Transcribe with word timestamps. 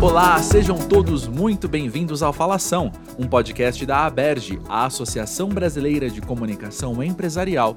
Olá, 0.00 0.40
sejam 0.40 0.78
todos 0.78 1.26
muito 1.26 1.68
bem-vindos 1.68 2.22
ao 2.22 2.32
Falação, 2.32 2.92
um 3.18 3.26
podcast 3.26 3.84
da 3.84 4.06
ABERGE, 4.06 4.60
a 4.68 4.86
Associação 4.86 5.48
Brasileira 5.48 6.08
de 6.08 6.20
Comunicação 6.20 7.02
Empresarial. 7.02 7.76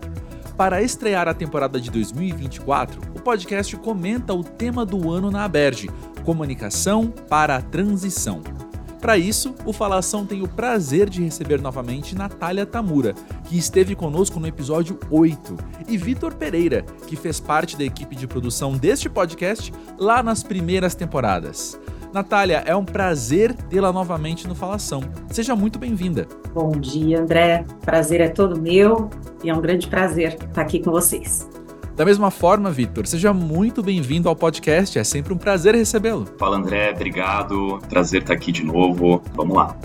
Para 0.55 0.83
estrear 0.83 1.27
a 1.27 1.33
temporada 1.33 1.81
de 1.81 1.89
2024, 1.89 3.01
o 3.15 3.21
podcast 3.21 3.75
comenta 3.77 4.35
o 4.35 4.43
tema 4.43 4.85
do 4.85 5.11
ano 5.11 5.31
na 5.31 5.45
ABERGE, 5.45 5.89
Comunicação 6.23 7.07
para 7.27 7.55
a 7.55 7.61
Transição. 7.61 8.41
Para 9.01 9.17
isso, 9.17 9.55
o 9.65 9.73
Falação 9.73 10.23
tem 10.23 10.43
o 10.43 10.47
prazer 10.47 11.09
de 11.09 11.23
receber 11.23 11.59
novamente 11.59 12.15
Natália 12.15 12.67
Tamura, 12.67 13.15
que 13.45 13.57
esteve 13.57 13.95
conosco 13.95 14.39
no 14.39 14.45
episódio 14.45 14.99
8, 15.09 15.57
e 15.87 15.97
Vitor 15.97 16.35
Pereira, 16.35 16.85
que 17.07 17.15
fez 17.15 17.39
parte 17.39 17.75
da 17.75 17.83
equipe 17.83 18.15
de 18.15 18.27
produção 18.27 18.77
deste 18.77 19.09
podcast 19.09 19.73
lá 19.97 20.21
nas 20.21 20.43
primeiras 20.43 20.93
temporadas. 20.93 21.79
Natália, 22.13 22.63
é 22.65 22.75
um 22.75 22.83
prazer 22.83 23.53
tê-la 23.53 23.91
novamente 23.93 24.47
no 24.47 24.53
Falação. 24.53 25.01
Seja 25.29 25.55
muito 25.55 25.79
bem-vinda. 25.79 26.27
Bom 26.53 26.71
dia, 26.71 27.21
André. 27.21 27.65
Prazer 27.85 28.19
é 28.19 28.27
todo 28.27 28.59
meu 28.59 29.09
e 29.43 29.49
é 29.49 29.53
um 29.53 29.61
grande 29.61 29.87
prazer 29.87 30.33
estar 30.33 30.61
aqui 30.61 30.79
com 30.79 30.91
vocês. 30.91 31.49
Da 31.95 32.03
mesma 32.03 32.31
forma, 32.31 32.69
Vitor, 32.71 33.05
seja 33.05 33.31
muito 33.33 33.81
bem-vindo 33.81 34.27
ao 34.27 34.35
podcast. 34.35 34.97
É 34.99 35.03
sempre 35.03 35.33
um 35.33 35.37
prazer 35.37 35.75
recebê-lo. 35.75 36.27
Fala, 36.37 36.57
André. 36.57 36.91
Obrigado. 36.91 37.79
Prazer 37.87 38.21
estar 38.21 38.33
aqui 38.33 38.51
de 38.51 38.63
novo. 38.63 39.21
Vamos 39.33 39.55
lá. 39.55 39.77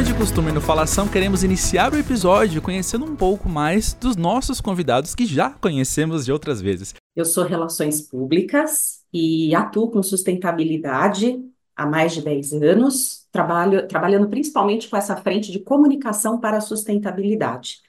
Como 0.00 0.08
é 0.08 0.12
de 0.14 0.18
costume 0.18 0.50
no 0.50 0.62
Falação, 0.62 1.06
queremos 1.06 1.44
iniciar 1.44 1.92
o 1.92 1.98
episódio 1.98 2.62
conhecendo 2.62 3.04
um 3.04 3.14
pouco 3.14 3.50
mais 3.50 3.92
dos 3.92 4.16
nossos 4.16 4.58
convidados 4.58 5.14
que 5.14 5.26
já 5.26 5.50
conhecemos 5.50 6.24
de 6.24 6.32
outras 6.32 6.58
vezes. 6.58 6.94
Eu 7.14 7.26
sou 7.26 7.44
Relações 7.44 8.00
Públicas 8.00 9.02
e 9.12 9.54
atuo 9.54 9.90
com 9.90 10.02
sustentabilidade 10.02 11.38
há 11.76 11.84
mais 11.84 12.14
de 12.14 12.22
10 12.22 12.54
anos, 12.54 13.26
trabalho, 13.30 13.86
trabalhando 13.86 14.26
principalmente 14.30 14.88
com 14.88 14.96
essa 14.96 15.14
frente 15.18 15.52
de 15.52 15.58
comunicação 15.58 16.40
para 16.40 16.56
a 16.56 16.62
sustentabilidade. 16.62 17.82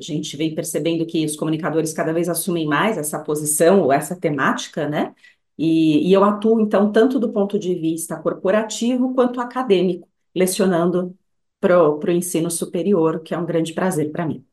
A 0.00 0.02
gente 0.02 0.38
vem 0.38 0.54
percebendo 0.54 1.04
que 1.04 1.26
os 1.26 1.36
comunicadores 1.36 1.92
cada 1.92 2.14
vez 2.14 2.30
assumem 2.30 2.66
mais 2.66 2.96
essa 2.96 3.18
posição 3.18 3.82
ou 3.82 3.92
essa 3.92 4.16
temática, 4.16 4.88
né? 4.88 5.14
E, 5.58 6.08
e 6.08 6.12
eu 6.14 6.24
atuo, 6.24 6.58
então, 6.58 6.90
tanto 6.90 7.18
do 7.18 7.30
ponto 7.30 7.58
de 7.58 7.74
vista 7.74 8.16
corporativo 8.16 9.12
quanto 9.14 9.42
acadêmico, 9.42 10.08
lecionando 10.34 11.14
para 11.60 11.82
o 11.82 12.10
ensino 12.10 12.50
superior, 12.50 13.20
que 13.20 13.34
é 13.34 13.38
um 13.38 13.44
grande 13.44 13.72
prazer 13.72 14.10
para 14.10 14.26
mim. 14.26 14.44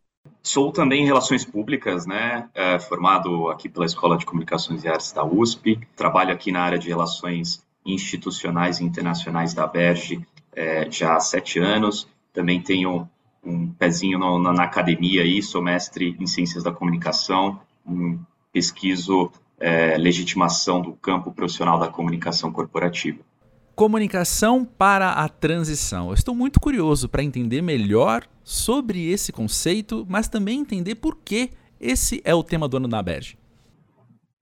Sou 0.43 0.71
também 0.71 1.03
em 1.03 1.05
Relações 1.05 1.43
Públicas, 1.43 2.05
né? 2.05 2.49
É, 2.53 2.79
formado 2.79 3.49
aqui 3.49 3.67
pela 3.69 3.85
Escola 3.85 4.17
de 4.17 4.25
Comunicações 4.25 4.83
e 4.83 4.87
Artes 4.87 5.11
da 5.11 5.23
USP. 5.25 5.79
Trabalho 5.95 6.33
aqui 6.33 6.51
na 6.51 6.61
área 6.61 6.77
de 6.77 6.87
Relações 6.87 7.65
Institucionais 7.85 8.79
e 8.79 8.83
Internacionais 8.83 9.53
da 9.53 9.65
Berge 9.65 10.25
é, 10.55 10.89
já 10.89 11.15
há 11.15 11.19
sete 11.19 11.59
anos. 11.59 12.07
Também 12.33 12.61
tenho 12.61 13.09
um 13.43 13.71
pezinho 13.71 14.19
no, 14.19 14.39
na, 14.39 14.51
na, 14.51 14.63
academia 14.63 15.21
aí, 15.21 15.41
sou 15.41 15.61
mestre 15.61 16.15
em 16.19 16.27
Ciências 16.27 16.63
da 16.63 16.71
Comunicação, 16.71 17.59
um, 17.85 18.19
pesquiso 18.51 19.31
é, 19.59 19.97
legitimação 19.97 20.81
do 20.81 20.93
campo 20.93 21.31
profissional 21.31 21.79
da 21.79 21.87
comunicação 21.87 22.51
corporativa. 22.51 23.19
Comunicação 23.77 24.65
para 24.65 25.11
a 25.11 25.29
transição. 25.29 26.07
Eu 26.07 26.15
estou 26.15 26.33
muito 26.33 26.59
curioso 26.59 27.07
para 27.07 27.21
entender 27.21 27.61
melhor 27.61 28.23
sobre 28.43 29.07
esse 29.07 29.31
conceito, 29.31 30.03
mas 30.09 30.27
também 30.27 30.61
entender 30.61 30.95
por 30.95 31.15
que 31.15 31.51
esse 31.79 32.19
é 32.25 32.33
o 32.33 32.41
tema 32.41 32.67
do 32.67 32.77
ano 32.77 32.87
da 32.87 33.03
Berge. 33.03 33.37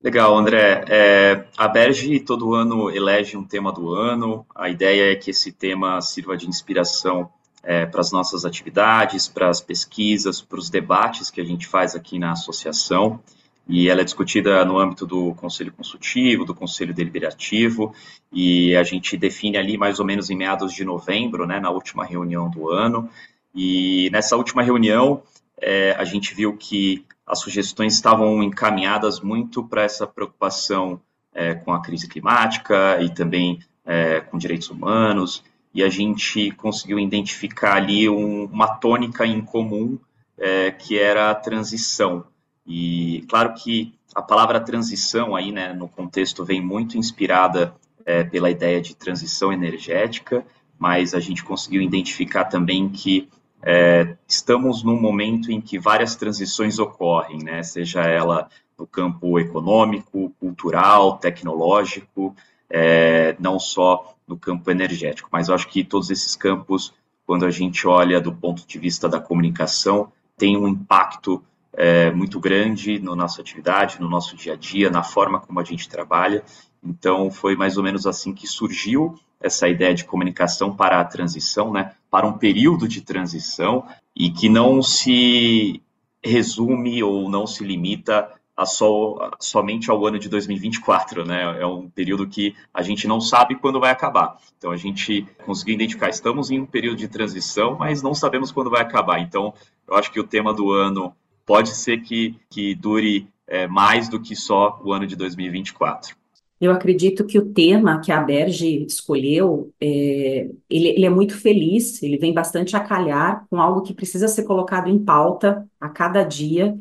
Legal, 0.01 0.37
André. 0.37 0.85
É, 0.87 1.43
a 1.57 1.67
Berge 1.67 2.17
todo 2.21 2.55
ano 2.55 2.89
elege 2.89 3.35
um 3.35 3.43
tema 3.43 3.73
do 3.73 3.93
ano. 3.93 4.45
A 4.55 4.69
ideia 4.69 5.11
é 5.11 5.15
que 5.17 5.31
esse 5.31 5.51
tema 5.51 5.99
sirva 5.99 6.37
de 6.37 6.47
inspiração 6.47 7.29
é, 7.61 7.85
para 7.85 7.99
as 7.99 8.13
nossas 8.13 8.45
atividades, 8.45 9.27
para 9.27 9.49
as 9.49 9.59
pesquisas, 9.59 10.41
para 10.41 10.59
os 10.59 10.69
debates 10.69 11.29
que 11.29 11.41
a 11.41 11.45
gente 11.45 11.67
faz 11.67 11.93
aqui 11.93 12.17
na 12.17 12.31
associação 12.31 13.19
e 13.67 13.89
ela 13.89 14.01
é 14.01 14.03
discutida 14.03 14.63
no 14.63 14.77
âmbito 14.77 15.05
do 15.05 15.33
Conselho 15.35 15.71
Consultivo, 15.71 16.45
do 16.45 16.53
Conselho 16.53 16.93
Deliberativo, 16.93 17.93
e 18.31 18.75
a 18.75 18.83
gente 18.83 19.17
define 19.17 19.57
ali 19.57 19.77
mais 19.77 19.99
ou 19.99 20.05
menos 20.05 20.29
em 20.29 20.35
meados 20.35 20.73
de 20.73 20.85
novembro, 20.85 21.47
né, 21.47 21.59
na 21.59 21.71
última 21.71 22.05
reunião 22.05 22.49
do 22.49 22.69
ano, 22.69 23.09
e 23.53 24.09
nessa 24.11 24.35
última 24.35 24.61
reunião 24.61 25.23
é, 25.59 25.95
a 25.97 26.03
gente 26.03 26.35
viu 26.35 26.55
que 26.55 27.05
as 27.25 27.39
sugestões 27.39 27.93
estavam 27.93 28.43
encaminhadas 28.43 29.19
muito 29.19 29.63
para 29.63 29.83
essa 29.83 30.05
preocupação 30.05 31.01
é, 31.33 31.55
com 31.55 31.73
a 31.73 31.81
crise 31.81 32.07
climática 32.07 33.01
e 33.01 33.09
também 33.09 33.59
é, 33.83 34.21
com 34.21 34.37
direitos 34.37 34.69
humanos, 34.69 35.43
e 35.73 35.83
a 35.83 35.89
gente 35.89 36.51
conseguiu 36.51 36.99
identificar 36.99 37.75
ali 37.75 38.07
um, 38.07 38.45
uma 38.45 38.67
tônica 38.67 39.25
em 39.25 39.41
comum, 39.41 39.97
é, 40.37 40.71
que 40.71 40.97
era 40.97 41.31
a 41.31 41.35
transição, 41.35 42.25
e 42.65 43.25
claro 43.29 43.53
que 43.53 43.93
a 44.13 44.21
palavra 44.21 44.59
transição 44.59 45.35
aí, 45.35 45.51
né, 45.51 45.73
no 45.73 45.87
contexto 45.87 46.43
vem 46.43 46.61
muito 46.61 46.97
inspirada 46.97 47.75
é, 48.05 48.23
pela 48.23 48.49
ideia 48.49 48.81
de 48.81 48.95
transição 48.95 49.51
energética, 49.51 50.45
mas 50.79 51.13
a 51.13 51.19
gente 51.19 51.43
conseguiu 51.43 51.81
identificar 51.81 52.45
também 52.45 52.89
que 52.89 53.29
é, 53.61 54.15
estamos 54.27 54.83
num 54.83 54.99
momento 54.99 55.51
em 55.51 55.59
que 55.59 55.79
várias 55.79 56.15
transições 56.15 56.79
ocorrem, 56.79 57.43
né, 57.43 57.63
seja 57.63 58.01
ela 58.03 58.49
no 58.77 58.85
campo 58.85 59.39
econômico, 59.39 60.33
cultural, 60.39 61.17
tecnológico, 61.17 62.35
é, 62.69 63.35
não 63.39 63.59
só 63.59 64.15
no 64.27 64.37
campo 64.37 64.69
energético. 64.69 65.29
Mas 65.31 65.47
eu 65.47 65.55
acho 65.55 65.67
que 65.67 65.83
todos 65.83 66.09
esses 66.09 66.35
campos, 66.35 66.93
quando 67.25 67.45
a 67.45 67.51
gente 67.51 67.87
olha 67.87 68.19
do 68.19 68.33
ponto 68.33 68.67
de 68.67 68.77
vista 68.77 69.07
da 69.07 69.19
comunicação, 69.19 70.11
tem 70.37 70.57
um 70.57 70.67
impacto 70.67 71.43
é, 71.75 72.11
muito 72.11 72.39
grande 72.39 72.99
na 72.99 73.15
nossa 73.15 73.41
atividade, 73.41 73.99
no 73.99 74.09
nosso 74.09 74.35
dia 74.35 74.53
a 74.53 74.55
dia, 74.55 74.89
na 74.89 75.03
forma 75.03 75.39
como 75.39 75.59
a 75.59 75.63
gente 75.63 75.89
trabalha. 75.89 76.43
Então, 76.83 77.29
foi 77.29 77.55
mais 77.55 77.77
ou 77.77 77.83
menos 77.83 78.07
assim 78.07 78.33
que 78.33 78.47
surgiu 78.47 79.15
essa 79.41 79.67
ideia 79.67 79.93
de 79.93 80.05
comunicação 80.05 80.75
para 80.75 80.99
a 80.99 81.05
transição, 81.05 81.71
né, 81.71 81.93
para 82.09 82.25
um 82.25 82.33
período 82.33 82.87
de 82.87 83.01
transição 83.01 83.85
e 84.15 84.29
que 84.29 84.47
não 84.47 84.81
se 84.81 85.81
resume 86.23 87.03
ou 87.03 87.29
não 87.29 87.45
se 87.45 87.63
limita 87.63 88.31
a 88.57 88.65
só, 88.65 89.31
somente 89.39 89.91
ao 89.91 90.05
ano 90.05 90.17
de 90.17 90.29
2024, 90.29 91.25
né? 91.25 91.61
É 91.61 91.65
um 91.65 91.89
período 91.89 92.25
que 92.25 92.55
a 92.73 92.81
gente 92.81 93.05
não 93.05 93.19
sabe 93.19 93.55
quando 93.55 93.81
vai 93.81 93.91
acabar. 93.91 94.37
Então 94.57 94.71
a 94.71 94.77
gente 94.77 95.27
conseguiu 95.45 95.75
identificar, 95.75 96.07
estamos 96.07 96.49
em 96.49 96.61
um 96.61 96.65
período 96.65 96.95
de 96.95 97.09
transição, 97.09 97.75
mas 97.77 98.01
não 98.01 98.13
sabemos 98.13 98.53
quando 98.53 98.69
vai 98.69 98.81
acabar. 98.81 99.19
Então 99.19 99.53
eu 99.85 99.95
acho 99.95 100.09
que 100.09 100.19
o 100.21 100.23
tema 100.23 100.53
do 100.53 100.71
ano 100.71 101.13
pode 101.45 101.69
ser 101.75 102.01
que, 102.01 102.35
que 102.49 102.73
dure 102.75 103.27
é, 103.47 103.67
mais 103.67 104.09
do 104.09 104.19
que 104.19 104.35
só 104.35 104.81
o 104.83 104.91
ano 104.91 105.05
de 105.05 105.15
2024. 105.15 106.15
Eu 106.59 106.71
acredito 106.71 107.25
que 107.25 107.37
o 107.37 107.53
tema 107.53 107.99
que 107.99 108.11
a 108.11 108.21
Berge 108.21 108.85
escolheu, 108.85 109.73
é, 109.79 110.49
ele, 110.69 110.87
ele, 110.87 111.05
é 111.05 111.09
muito 111.09 111.37
feliz, 111.37 112.01
ele 112.01 112.17
vem 112.17 112.33
bastante 112.33 112.75
a 112.75 112.79
calhar 112.79 113.45
com 113.49 113.59
algo 113.59 113.81
que 113.81 113.93
precisa 113.93 114.27
ser 114.27 114.43
colocado 114.43 114.87
em 114.89 114.97
pauta 114.97 115.67
a 115.79 115.89
cada 115.89 116.23
dia, 116.23 116.77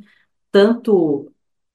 tanto 0.52 1.30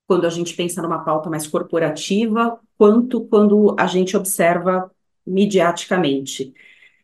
quando 0.08 0.26
a 0.26 0.30
gente 0.30 0.56
pensa 0.56 0.82
numa 0.82 1.04
pauta 1.04 1.30
mais 1.30 1.46
corporativa, 1.46 2.60
quanto 2.78 3.22
quando 3.26 3.76
a 3.78 3.86
gente 3.86 4.16
observa 4.16 4.90
mediaticamente. 5.28 6.54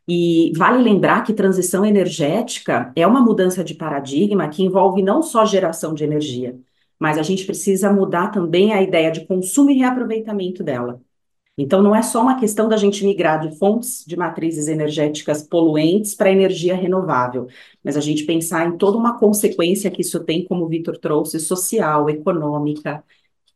E 0.08 0.52
vale 0.56 0.84
lembrar 0.84 1.24
que 1.24 1.34
transição 1.34 1.84
energética 1.84 2.92
é 2.96 3.08
uma 3.08 3.22
mudança 3.22 3.64
de 3.64 3.74
paradigma 3.74 4.48
que 4.50 4.64
envolve 4.64 5.02
não 5.02 5.24
só 5.24 5.46
geração 5.46 5.94
de 5.94 6.04
energia, 6.04 6.60
mas 7.00 7.18
a 7.18 7.24
gente 7.24 7.46
precisa 7.46 7.92
mudar 7.92 8.30
também 8.30 8.72
a 8.74 8.82
ideia 8.82 9.12
de 9.12 9.26
consumo 9.26 9.72
e 9.72 9.78
reaproveitamento 9.80 10.64
dela. 10.64 11.02
Então, 11.58 11.82
não 11.82 11.96
é 11.96 12.02
só 12.02 12.22
uma 12.22 12.38
questão 12.40 12.68
da 12.68 12.76
gente 12.76 13.06
migrar 13.06 13.40
de 13.40 13.58
fontes 13.58 14.04
de 14.06 14.18
matrizes 14.18 14.68
energéticas 14.68 15.42
poluentes 15.42 16.14
para 16.14 16.30
energia 16.32 16.76
renovável, 16.76 17.48
mas 17.84 17.96
a 17.96 18.02
gente 18.02 18.26
pensar 18.26 18.68
em 18.68 18.78
toda 18.78 18.98
uma 18.98 19.18
consequência 19.18 19.90
que 19.90 20.02
isso 20.02 20.24
tem, 20.26 20.46
como 20.46 20.66
o 20.66 20.68
Vitor 20.68 20.98
trouxe, 20.98 21.40
social, 21.40 22.10
econômica 22.10 23.04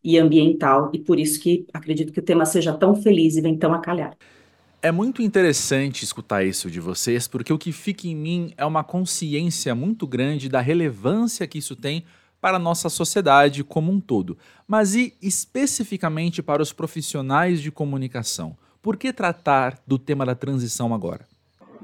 e 0.03 0.17
ambiental, 0.17 0.89
e 0.93 0.99
por 0.99 1.19
isso 1.19 1.39
que 1.41 1.65
acredito 1.73 2.13
que 2.13 2.19
o 2.19 2.23
tema 2.23 2.45
seja 2.45 2.73
tão 2.73 2.95
feliz 2.95 3.35
e 3.35 3.41
vem 3.41 3.57
tão 3.57 3.73
a 3.73 3.79
calhar. 3.79 4.17
É 4.81 4.93
muito 4.93 5.21
interessante 5.21 6.05
escutar 6.05 6.45
isso 6.45 6.71
de 6.71 6.79
vocês, 6.79 7.27
porque 7.27 7.51
o 7.51 7.57
que 7.57 7.73
fica 7.73 8.07
em 8.07 8.15
mim 8.15 8.53
é 8.55 8.65
uma 8.65 8.81
consciência 8.81 9.75
muito 9.75 10.07
grande 10.07 10.47
da 10.47 10.61
relevância 10.61 11.45
que 11.45 11.57
isso 11.57 11.75
tem 11.75 12.05
para 12.39 12.55
a 12.55 12.59
nossa 12.59 12.87
sociedade 12.87 13.61
como 13.61 13.91
um 13.91 13.99
todo. 13.99 14.37
Mas 14.65 14.95
e 14.95 15.13
especificamente 15.21 16.41
para 16.41 16.61
os 16.61 16.71
profissionais 16.71 17.61
de 17.61 17.69
comunicação? 17.71 18.55
Por 18.81 18.95
que 18.95 19.11
tratar 19.11 19.77
do 19.85 19.99
tema 19.99 20.25
da 20.25 20.33
transição 20.33 20.93
agora? 20.93 21.27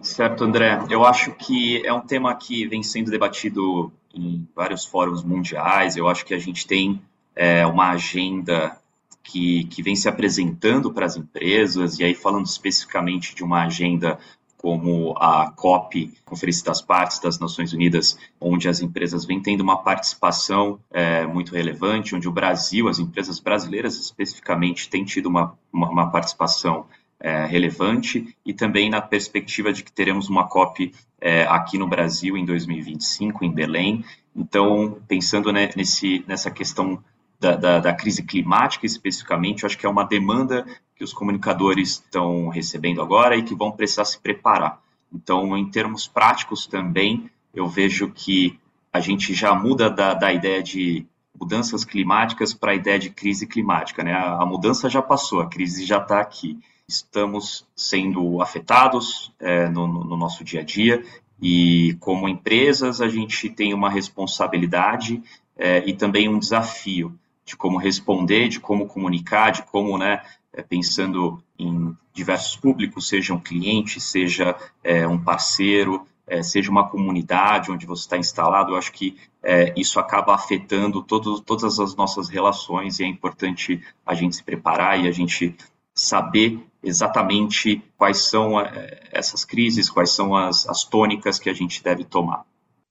Certo, 0.01 0.45
André. 0.45 0.80
Eu 0.89 1.03
acho 1.03 1.33
que 1.33 1.86
é 1.86 1.91
um 1.91 2.00
tema 2.00 2.33
que 2.33 2.65
vem 2.65 2.81
sendo 2.81 3.12
debatido 3.12 3.91
em 4.13 4.48
vários 4.56 4.86
fóruns 4.86 5.21
mundiais. 5.21 5.98
Eu 5.98 6.07
acho 6.07 6.25
que 6.25 6.33
a 6.33 6.39
gente 6.39 6.65
tem 6.65 7.01
é, 7.36 7.65
uma 7.65 7.89
agenda 7.89 8.77
que, 9.25 9.63
que 9.66 9.81
vem 9.81 9.95
se 9.95 10.07
apresentando 10.07 10.94
para 10.94 11.06
as 11.06 11.18
empresas, 11.18 12.00
e 12.00 12.04
aí 12.04 12.13
falando 12.13 12.45
especificamente 12.45 13.36
de 13.36 13.44
uma 13.44 13.66
agenda 13.66 14.19
como 14.56 15.13
a 15.18 15.51
COP, 15.51 16.13
Conferência 16.24 16.66
das 16.66 16.81
Partes 16.81 17.19
das 17.19 17.39
Nações 17.39 17.74
Unidas, 17.74 18.18
onde 18.39 18.69
as 18.69 18.81
empresas 18.81 19.25
vêm 19.25 19.42
tendo 19.42 19.62
uma 19.62 19.77
participação 19.77 20.80
é, 20.92 21.25
muito 21.25 21.54
relevante, 21.54 22.16
onde 22.16 22.27
o 22.27 22.31
Brasil, 22.31 22.88
as 22.88 22.98
empresas 22.98 23.39
brasileiras 23.39 24.00
especificamente, 24.00 24.89
têm 24.89 25.04
tido 25.04 25.27
uma, 25.27 25.57
uma, 25.72 25.89
uma 25.89 26.12
participação 26.12 26.86
é, 27.19 27.45
relevante, 27.45 28.36
e 28.45 28.54
também 28.54 28.89
na 28.89 29.01
perspectiva 29.01 29.74
de 29.74 29.83
que 29.83 29.92
teremos 29.92 30.30
uma 30.30 30.48
COP 30.48 30.94
é, 31.19 31.44
aqui 31.44 31.77
no 31.77 31.88
Brasil 31.88 32.38
em 32.38 32.45
2025, 32.45 33.44
em 33.45 33.51
Belém. 33.51 34.04
Então, 34.36 35.00
pensando 35.07 35.51
né, 35.51 35.69
nesse, 35.75 36.24
nessa 36.27 36.50
questão 36.50 37.04
da, 37.45 37.56
da, 37.56 37.80
da, 37.80 37.94
crise 37.94 38.24
climática 38.24 38.88
especificamente, 38.88 39.63
eu 39.63 39.68
acho 39.68 39.77
que 39.77 39.86
é 39.86 39.89
uma 39.89 40.03
demanda 40.03 40.65
que 40.95 41.03
os 41.03 41.13
comunicadores 41.13 41.92
estão 41.92 42.47
recebendo 42.50 43.01
agora 43.01 43.36
e 43.36 43.44
que 43.44 43.53
vão 43.53 43.71
precisar 43.71 44.06
se 44.06 44.19
preparar. 44.19 44.81
Então, 45.13 45.56
em 45.56 45.69
termos 45.69 46.07
práticos 46.07 46.65
também, 46.65 47.30
eu 47.53 47.68
vejo 47.68 48.09
que 48.09 48.59
a 48.92 49.00
gente 49.00 49.33
já 49.33 49.53
muda 49.53 49.89
da, 49.89 50.15
da 50.15 50.33
ideia 50.33 50.63
de 50.63 51.06
mudanças 51.39 51.86
climáticas 51.86 52.53
para 52.53 52.71
a 52.71 52.75
ideia 52.75 52.97
de 52.97 53.12
crise 53.12 53.45
climática. 53.45 54.03
Né? 54.03 54.13
A, 54.13 54.41
a 54.41 54.45
mudança 54.45 54.89
já 54.89 55.01
passou, 55.01 55.41
a 55.41 55.48
crise 55.48 55.86
já 55.86 55.98
está 55.98 56.19
aqui. 56.19 56.57
Estamos 56.88 57.68
sendo 57.75 58.41
afetados 58.41 59.31
é, 59.39 59.69
no, 59.69 59.88
no 59.88 60.18
nosso 60.18 60.44
dia 60.44 60.62
a 60.62 60.63
dia 60.63 61.03
e, 61.39 61.95
como 62.00 62.27
empresas, 62.27 63.01
a 63.01 63.07
gente 63.07 63.50
tem 63.50 63.74
uma 63.74 63.89
responsabilidade 63.89 65.21
é, 65.57 65.88
e 65.88 65.94
também 65.94 66.27
um 66.27 66.39
desafio 66.39 67.13
de 67.45 67.56
como 67.56 67.77
responder, 67.77 68.50
de 68.50 68.59
como 68.59 68.88
comunicar, 68.88 69.51
de 69.51 69.63
como, 69.63 69.97
né, 69.97 70.21
é, 70.51 70.62
pensando 70.63 71.42
em 71.57 71.95
diversos 72.13 72.56
públicos, 72.56 73.07
seja 73.07 73.33
um 73.33 73.39
cliente, 73.39 74.00
seja 74.00 74.56
é, 74.83 75.07
um 75.07 75.21
parceiro, 75.21 76.06
é, 76.27 76.42
seja 76.42 76.71
uma 76.71 76.88
comunidade 76.88 77.71
onde 77.71 77.86
você 77.86 78.01
está 78.01 78.18
instalado, 78.18 78.71
eu 78.71 78.77
acho 78.77 78.92
que 78.92 79.15
é, 79.44 79.74
isso 79.77 80.00
acaba 80.00 80.33
afetando 80.33 81.03
todo, 81.03 81.39
todas 81.39 81.80
as 81.80 81.95
nossas 81.95 82.30
relações 82.30 83.00
e 83.00 83.03
é 83.03 83.07
importante 83.07 83.81
a 84.06 84.15
gente 84.15 84.36
se 84.36 84.44
preparar 84.44 85.00
e 85.00 85.07
a 85.07 85.12
gente 85.12 85.56
saber 85.94 86.59
exatamente 86.81 87.81
quais 87.95 88.30
são 88.30 88.59
é, 88.59 89.03
essas 89.12 89.45
crises, 89.45 89.89
quais 89.89 90.12
são 90.12 90.36
as, 90.36 90.68
as 90.68 90.83
tônicas 90.83 91.38
que 91.38 91.50
a 91.50 91.53
gente 91.53 91.83
deve 91.83 92.03
tomar. 92.03 92.44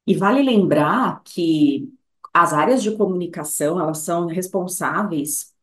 E 0.06 0.14
vale 0.14 0.42
lembrar 0.42 1.22
que 1.24 1.92
as 2.34 2.52
áreas 2.52 2.82
de 2.82 2.90
comunicação, 2.96 3.80
elas 3.80 3.98
são 3.98 4.26
responsáveis 4.26 5.54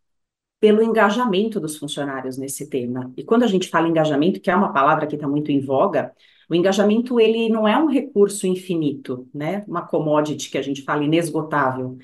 pelo 0.60 0.84
engajamento 0.84 1.60
dos 1.60 1.78
funcionários 1.78 2.38
nesse 2.38 2.70
tema. 2.70 3.12
E 3.18 3.24
quando 3.24 3.44
a 3.44 3.48
gente 3.48 3.68
fala 3.70 3.90
engajamento, 3.90 4.40
que 4.40 4.52
é 4.52 4.56
uma 4.56 4.72
palavra 4.74 5.08
que 5.08 5.16
está 5.16 5.28
muito 5.28 5.52
em 5.52 5.60
voga, 5.60 6.14
o 6.50 6.56
engajamento 6.56 7.20
ele 7.20 7.50
não 7.50 7.68
é 7.68 7.78
um 7.78 7.88
recurso 7.88 8.46
infinito, 8.48 9.28
né? 9.34 9.64
Uma 9.68 9.82
commodity 9.88 10.52
que 10.52 10.58
a 10.58 10.62
gente 10.62 10.84
fala 10.84 11.04
inesgotável. 11.04 11.98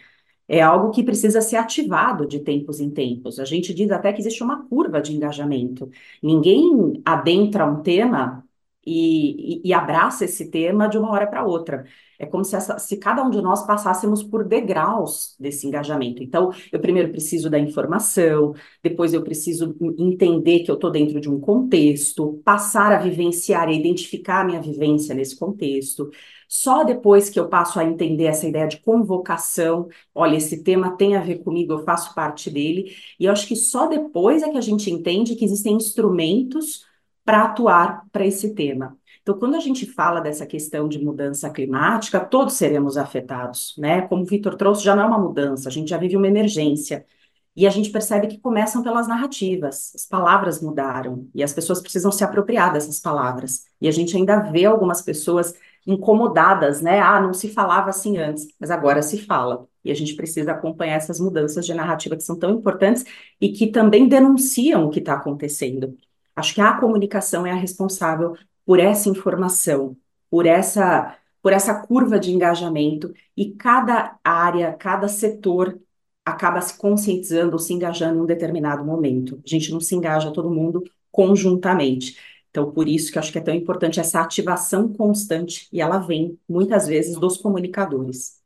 É 0.48 0.62
algo 0.62 0.92
que 0.92 1.04
precisa 1.04 1.42
ser 1.42 1.58
ativado 1.58 2.26
de 2.26 2.40
tempos 2.40 2.80
em 2.80 2.90
tempos. 2.90 3.40
A 3.40 3.46
gente 3.46 3.74
diz 3.74 3.92
até 3.92 4.14
que 4.14 4.22
existe 4.22 4.44
uma 4.44 4.66
curva 4.68 5.02
de 5.02 5.14
engajamento. 5.16 5.90
Ninguém 6.24 7.02
adentra 7.06 7.66
um 7.66 7.82
tema 7.84 8.47
e, 8.90 9.62
e, 9.66 9.74
abraça 9.74 10.24
esse 10.24 10.50
tema 10.50 10.88
de 10.88 10.98
uma 10.98 11.12
hora 11.12 11.28
para 11.28 11.46
outra. 11.46 11.84
É 12.18 12.26
como 12.26 12.44
se, 12.46 12.56
essa, 12.56 12.80
se 12.80 12.96
cada 12.98 13.22
um 13.22 13.30
de 13.30 13.42
nós 13.42 13.66
passássemos 13.68 14.24
por 14.24 14.46
degraus 14.46 15.36
desse 15.38 15.68
engajamento. 15.68 16.24
Então, 16.24 16.52
eu 16.72 16.80
primeiro 16.80 17.12
preciso 17.12 17.50
da 17.50 17.60
informação, 17.60 18.54
depois 18.82 19.14
eu 19.14 19.22
preciso 19.22 19.76
entender 20.00 20.62
que 20.62 20.72
eu 20.72 20.76
estou 20.76 20.90
dentro 20.90 21.20
de 21.20 21.30
um 21.30 21.38
contexto, 21.40 22.42
passar 22.46 22.94
a 22.94 22.98
vivenciar 22.98 23.70
e 23.70 23.78
identificar 23.78 24.42
a 24.42 24.46
minha 24.46 24.62
vivência 24.62 25.14
nesse 25.14 25.38
contexto. 25.38 26.10
Só 26.48 26.86
depois 26.86 27.30
que 27.30 27.38
eu 27.38 27.50
passo 27.50 27.80
a 27.80 27.84
entender 27.84 28.24
essa 28.24 28.48
ideia 28.48 28.68
de 28.68 28.78
convocação, 28.78 29.90
olha, 30.16 30.38
esse 30.38 30.64
tema 30.64 30.96
tem 30.96 31.18
a 31.18 31.22
ver 31.22 31.40
comigo, 31.44 31.74
eu 31.74 31.84
faço 31.84 32.16
parte 32.16 32.50
dele, 32.50 32.96
e 33.20 33.26
eu 33.26 33.34
acho 33.34 33.46
que 33.46 33.56
só 33.56 33.88
depois 33.88 34.42
é 34.44 34.50
que 34.50 34.58
a 34.58 34.62
gente 34.62 34.90
entende 34.90 35.36
que 35.36 35.44
existem 35.44 35.76
instrumentos 35.76 36.87
para 37.28 37.44
atuar 37.44 38.06
para 38.10 38.26
esse 38.26 38.56
tema. 38.56 38.98
Então, 39.22 39.38
quando 39.38 39.56
a 39.56 39.60
gente 39.60 39.86
fala 39.86 40.22
dessa 40.22 40.46
questão 40.46 40.88
de 40.88 40.98
mudança 41.04 41.50
climática, 41.50 42.22
todos 42.22 42.54
seremos 42.54 42.96
afetados, 42.96 43.76
né? 43.78 44.04
Como 44.04 44.24
o 44.24 44.26
Vitor 44.26 44.56
trouxe, 44.56 44.86
já 44.86 44.96
não 44.96 45.04
é 45.04 45.08
uma 45.08 45.20
mudança, 45.20 45.68
a 45.68 45.72
gente 45.72 45.90
já 45.90 45.98
vive 45.98 46.16
uma 46.16 46.30
emergência. 46.30 47.06
E 47.54 47.68
a 47.68 47.70
gente 47.70 47.90
percebe 47.90 48.28
que 48.28 48.40
começam 48.40 48.82
pelas 48.82 49.10
narrativas, 49.10 49.92
as 49.94 50.06
palavras 50.06 50.62
mudaram, 50.62 51.28
e 51.36 51.44
as 51.44 51.52
pessoas 51.52 51.82
precisam 51.82 52.14
se 52.14 52.24
apropriar 52.24 52.72
dessas 52.72 52.98
palavras. 53.02 53.66
E 53.82 53.90
a 53.90 53.92
gente 53.92 54.16
ainda 54.16 54.40
vê 54.40 54.64
algumas 54.64 55.02
pessoas 55.02 55.54
incomodadas, 55.86 56.82
né? 56.82 57.02
Ah, 57.02 57.20
não 57.20 57.34
se 57.34 57.50
falava 57.50 57.90
assim 57.90 58.18
antes, 58.18 58.48
mas 58.58 58.72
agora 58.72 59.02
se 59.02 59.18
fala. 59.26 59.68
E 59.84 59.92
a 59.92 59.96
gente 59.96 60.16
precisa 60.16 60.54
acompanhar 60.54 60.96
essas 60.96 61.20
mudanças 61.20 61.66
de 61.66 61.74
narrativa 61.74 62.16
que 62.16 62.24
são 62.24 62.40
tão 62.40 62.52
importantes 62.52 63.04
e 63.42 63.50
que 63.52 63.68
também 63.68 64.08
denunciam 64.08 64.86
o 64.86 64.90
que 64.90 65.00
está 65.00 65.16
acontecendo. 65.16 65.98
Acho 66.38 66.54
que 66.54 66.62
a 66.62 66.74
comunicação 66.74 67.48
é 67.48 67.52
a 67.52 67.56
responsável 67.56 68.38
por 68.64 68.80
essa 68.80 69.10
informação, 69.10 69.98
por 70.30 70.46
essa, 70.46 71.18
por 71.42 71.52
essa 71.52 71.74
curva 71.74 72.20
de 72.20 72.32
engajamento, 72.32 73.12
e 73.36 73.54
cada 73.54 74.20
área, 74.24 74.72
cada 74.74 75.08
setor 75.08 75.80
acaba 76.24 76.62
se 76.62 76.78
conscientizando 76.78 77.54
ou 77.54 77.60
se 77.60 77.74
engajando 77.74 78.20
em 78.20 78.22
um 78.22 78.26
determinado 78.28 78.86
momento. 78.86 79.42
A 79.44 79.50
gente 79.50 79.72
não 79.72 79.80
se 79.80 79.96
engaja 79.96 80.30
todo 80.30 80.52
mundo 80.52 80.84
conjuntamente. 81.12 82.20
Então, 82.52 82.70
por 82.70 82.88
isso 82.88 83.12
que 83.12 83.18
acho 83.18 83.32
que 83.32 83.40
é 83.40 83.42
tão 83.42 83.56
importante 83.56 84.00
essa 84.00 84.22
ativação 84.22 84.94
constante, 84.94 85.68
e 85.74 85.82
ela 85.82 85.98
vem, 85.98 86.38
muitas 86.48 86.86
vezes, 86.86 87.18
dos 87.18 87.38
comunicadores. 87.38 88.44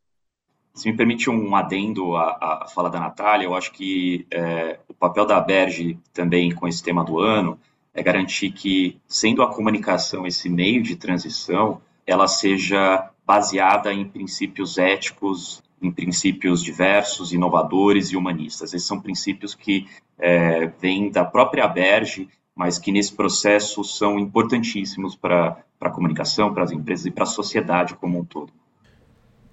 Se 0.72 0.90
me 0.90 0.96
permite 0.96 1.28
um 1.28 1.54
adendo 1.54 2.16
à, 2.16 2.62
à 2.62 2.68
fala 2.68 2.88
da 2.88 2.98
Natália, 2.98 3.44
eu 3.44 3.54
acho 3.54 3.70
que 3.70 4.26
é, 4.30 4.80
o 4.88 4.94
papel 4.94 5.26
da 5.26 5.38
Berge 5.38 5.98
também 6.14 6.54
com 6.54 6.66
esse 6.66 6.82
tema 6.82 7.04
do 7.04 7.18
ano 7.18 7.58
é 7.94 8.02
garantir 8.02 8.50
que, 8.52 8.98
sendo 9.06 9.42
a 9.42 9.52
comunicação 9.52 10.26
esse 10.26 10.48
meio 10.48 10.82
de 10.82 10.96
transição, 10.96 11.80
ela 12.06 12.26
seja 12.26 13.10
baseada 13.26 13.92
em 13.92 14.04
princípios 14.04 14.78
éticos, 14.78 15.62
em 15.80 15.90
princípios 15.90 16.62
diversos, 16.62 17.32
inovadores 17.32 18.08
e 18.08 18.16
humanistas. 18.16 18.72
Esses 18.72 18.86
são 18.86 19.00
princípios 19.00 19.54
que 19.54 19.86
é, 20.18 20.66
vêm 20.80 21.10
da 21.10 21.24
própria 21.24 21.66
Berge, 21.66 22.28
mas 22.54 22.78
que 22.78 22.92
nesse 22.92 23.12
processo 23.12 23.82
são 23.82 24.18
importantíssimos 24.18 25.16
para 25.16 25.64
a 25.80 25.90
comunicação, 25.90 26.52
para 26.52 26.64
as 26.64 26.70
empresas 26.70 27.06
e 27.06 27.10
para 27.10 27.24
a 27.24 27.26
sociedade 27.26 27.94
como 27.94 28.18
um 28.18 28.24
todo. 28.24 28.52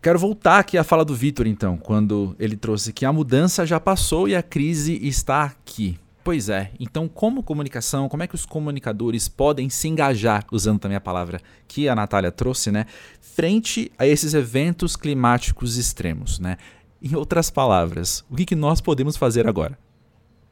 Quero 0.01 0.17
voltar 0.17 0.59
aqui 0.59 0.77
à 0.77 0.83
fala 0.83 1.03
do 1.03 1.13
Vitor, 1.13 1.45
então, 1.45 1.77
quando 1.77 2.35
ele 2.39 2.55
trouxe 2.55 2.93
que 2.93 3.05
a 3.05 3.11
mudança 3.11 3.65
já 3.65 3.79
passou 3.79 4.29
e 4.29 4.35
a 4.35 4.41
crise 4.41 4.97
está 5.05 5.43
aqui. 5.43 5.99
Pois 6.29 6.47
é. 6.47 6.69
Então, 6.79 7.07
como 7.07 7.41
comunicação, 7.41 8.07
como 8.07 8.21
é 8.21 8.27
que 8.27 8.35
os 8.35 8.45
comunicadores 8.45 9.27
podem 9.27 9.67
se 9.67 9.87
engajar, 9.87 10.45
usando 10.51 10.77
também 10.77 10.95
a 10.95 11.01
palavra 11.01 11.41
que 11.67 11.89
a 11.89 11.95
Natália 11.95 12.31
trouxe, 12.31 12.71
né, 12.71 12.85
frente 13.19 13.91
a 13.97 14.05
esses 14.05 14.35
eventos 14.35 14.95
climáticos 14.95 15.75
extremos, 15.75 16.37
né? 16.37 16.57
Em 17.01 17.15
outras 17.15 17.49
palavras, 17.49 18.23
o 18.29 18.35
que, 18.35 18.45
que 18.45 18.55
nós 18.55 18.79
podemos 18.79 19.17
fazer 19.17 19.47
agora? 19.47 19.75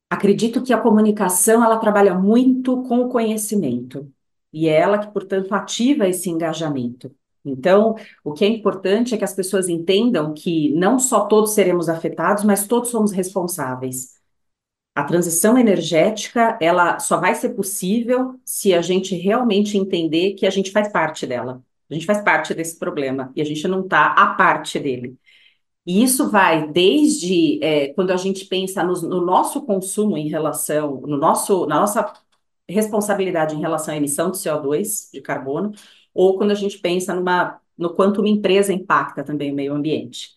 Acredito 0.09 0.63
que 0.63 0.73
a 0.73 0.81
comunicação 0.81 1.63
ela 1.63 1.77
trabalha 1.77 2.15
muito 2.15 2.81
com 2.81 3.01
o 3.01 3.09
conhecimento 3.09 4.11
e 4.51 4.67
é 4.67 4.79
ela 4.81 4.97
que, 4.97 5.13
portanto, 5.13 5.53
ativa 5.53 6.07
esse 6.07 6.27
engajamento. 6.27 7.11
Então, 7.45 7.93
o 8.23 8.33
que 8.33 8.43
é 8.43 8.47
importante 8.47 9.13
é 9.13 9.17
que 9.19 9.23
as 9.23 9.35
pessoas 9.35 9.69
entendam 9.69 10.33
que 10.33 10.73
não 10.73 10.97
só 10.97 11.25
todos 11.25 11.51
seremos 11.51 11.87
afetados, 11.87 12.43
mas 12.43 12.65
todos 12.65 12.89
somos 12.89 13.11
responsáveis. 13.11 14.16
A 14.97 15.03
transição 15.03 15.55
energética, 15.59 16.57
ela 16.59 16.97
só 16.97 17.19
vai 17.19 17.35
ser 17.35 17.49
possível 17.49 18.39
se 18.43 18.73
a 18.73 18.81
gente 18.81 19.15
realmente 19.15 19.77
entender 19.77 20.33
que 20.33 20.43
a 20.43 20.49
gente 20.49 20.71
faz 20.71 20.91
parte 20.91 21.27
dela. 21.27 21.63
A 21.87 21.93
gente 21.93 22.07
faz 22.07 22.19
parte 22.23 22.51
desse 22.55 22.79
problema 22.79 23.31
e 23.35 23.41
a 23.41 23.45
gente 23.45 23.67
não 23.67 23.81
está 23.81 24.07
à 24.07 24.33
parte 24.33 24.79
dele. 24.79 25.15
E 25.85 26.03
isso 26.03 26.31
vai 26.31 26.67
desde 26.71 27.63
é, 27.63 27.93
quando 27.93 28.09
a 28.09 28.17
gente 28.17 28.45
pensa 28.45 28.83
no, 28.83 28.93
no, 29.03 29.23
nosso 29.23 29.61
consumo 29.67 30.17
em 30.17 30.29
relação, 30.29 30.99
no 31.01 31.15
nosso, 31.15 31.67
na 31.67 31.79
nossa 31.79 32.11
responsabilidade 32.67 33.55
em 33.55 33.61
relação 33.61 33.93
à 33.93 33.97
emissão 33.97 34.31
de 34.31 34.39
CO2, 34.39 35.11
de 35.13 35.21
carbono, 35.21 35.73
ou 36.11 36.37
quando 36.39 36.51
a 36.51 36.55
gente 36.55 36.79
pensa 36.79 37.13
numa, 37.13 37.61
no 37.77 37.93
quanto 37.93 38.19
uma 38.19 38.29
empresa 38.29 38.73
impacta 38.73 39.23
também 39.23 39.51
o 39.51 39.55
meio 39.55 39.75
ambiente. 39.75 40.31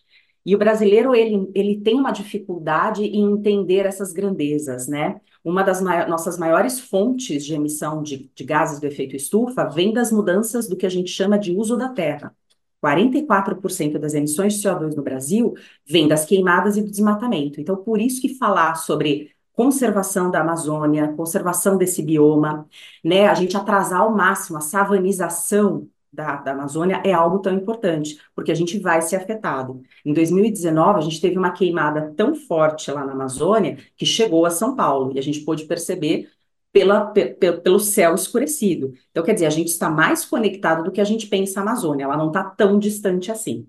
E 0.45 0.55
o 0.55 0.57
brasileiro, 0.57 1.13
ele, 1.13 1.49
ele 1.53 1.79
tem 1.81 1.95
uma 1.95 2.11
dificuldade 2.11 3.03
em 3.03 3.31
entender 3.31 3.85
essas 3.85 4.11
grandezas, 4.11 4.87
né? 4.87 5.21
Uma 5.43 5.63
das 5.63 5.81
mai 5.81 6.07
nossas 6.07 6.37
maiores 6.37 6.79
fontes 6.79 7.45
de 7.45 7.53
emissão 7.53 8.01
de, 8.01 8.31
de 8.33 8.43
gases 8.43 8.79
do 8.79 8.85
efeito 8.85 9.15
estufa 9.15 9.65
vem 9.65 9.93
das 9.93 10.11
mudanças 10.11 10.67
do 10.67 10.75
que 10.75 10.85
a 10.85 10.89
gente 10.89 11.11
chama 11.11 11.37
de 11.37 11.51
uso 11.51 11.77
da 11.77 11.89
terra. 11.89 12.35
44% 12.83 13.99
das 13.99 14.13
emissões 14.13 14.55
de 14.55 14.67
CO2 14.67 14.95
no 14.95 15.03
Brasil 15.03 15.53
vem 15.85 16.07
das 16.07 16.25
queimadas 16.25 16.77
e 16.77 16.81
do 16.81 16.89
desmatamento. 16.89 17.61
Então, 17.61 17.75
por 17.75 18.01
isso 18.01 18.19
que 18.19 18.35
falar 18.35 18.75
sobre 18.75 19.31
conservação 19.53 20.31
da 20.31 20.41
Amazônia, 20.41 21.13
conservação 21.13 21.77
desse 21.77 22.01
bioma, 22.01 22.67
né, 23.03 23.27
a 23.27 23.35
gente 23.35 23.55
atrasar 23.55 24.01
ao 24.01 24.15
máximo 24.15 24.57
a 24.57 24.61
savanização 24.61 25.87
da, 26.11 26.37
da, 26.37 26.51
Amazônia 26.51 27.01
é 27.05 27.13
algo 27.13 27.39
tão 27.39 27.53
importante, 27.53 28.19
porque 28.35 28.51
a 28.51 28.55
gente 28.55 28.77
vai 28.79 29.01
ser 29.01 29.15
afetado. 29.15 29.81
Em 30.05 30.13
2019, 30.13 30.99
a 30.99 31.01
gente 31.01 31.21
teve 31.21 31.37
uma 31.37 31.51
queimada 31.51 32.13
tão 32.15 32.35
forte 32.35 32.91
lá 32.91 33.05
na 33.05 33.13
Amazônia 33.13 33.77
que 33.95 34.05
chegou 34.05 34.45
a 34.45 34.49
São 34.49 34.75
Paulo, 34.75 35.13
e 35.15 35.19
a 35.19 35.23
gente 35.23 35.41
pôde 35.41 35.65
perceber 35.65 36.29
pela, 36.71 37.05
pe, 37.07 37.35
pelo 37.35 37.79
céu 37.79 38.15
escurecido. 38.15 38.93
Então, 39.11 39.23
quer 39.23 39.33
dizer, 39.33 39.45
a 39.45 39.49
gente 39.49 39.67
está 39.69 39.89
mais 39.89 40.25
conectado 40.25 40.83
do 40.83 40.91
que 40.91 41.01
a 41.01 41.05
gente 41.05 41.27
pensa 41.27 41.59
a 41.59 41.63
Amazônia, 41.63 42.05
ela 42.05 42.17
não 42.17 42.27
está 42.27 42.43
tão 42.43 42.79
distante 42.79 43.31
assim. 43.31 43.67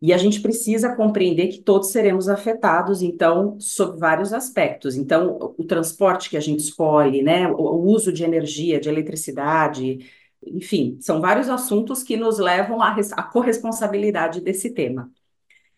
E 0.00 0.12
a 0.12 0.18
gente 0.18 0.40
precisa 0.40 0.96
compreender 0.96 1.46
que 1.46 1.60
todos 1.62 1.90
seremos 1.92 2.28
afetados, 2.28 3.02
então, 3.02 3.56
sob 3.60 4.00
vários 4.00 4.32
aspectos. 4.32 4.96
Então, 4.96 5.54
o 5.56 5.64
transporte 5.64 6.28
que 6.28 6.36
a 6.36 6.40
gente 6.40 6.58
escolhe, 6.58 7.22
né, 7.22 7.46
o, 7.48 7.54
o 7.54 7.84
uso 7.86 8.12
de 8.12 8.24
energia, 8.24 8.80
de 8.80 8.88
eletricidade, 8.88 10.00
enfim, 10.46 10.98
são 11.00 11.20
vários 11.20 11.48
assuntos 11.48 12.02
que 12.02 12.16
nos 12.16 12.38
levam 12.38 12.82
à, 12.82 12.94
à 13.12 13.22
corresponsabilidade 13.22 14.40
desse 14.40 14.70
tema. 14.70 15.10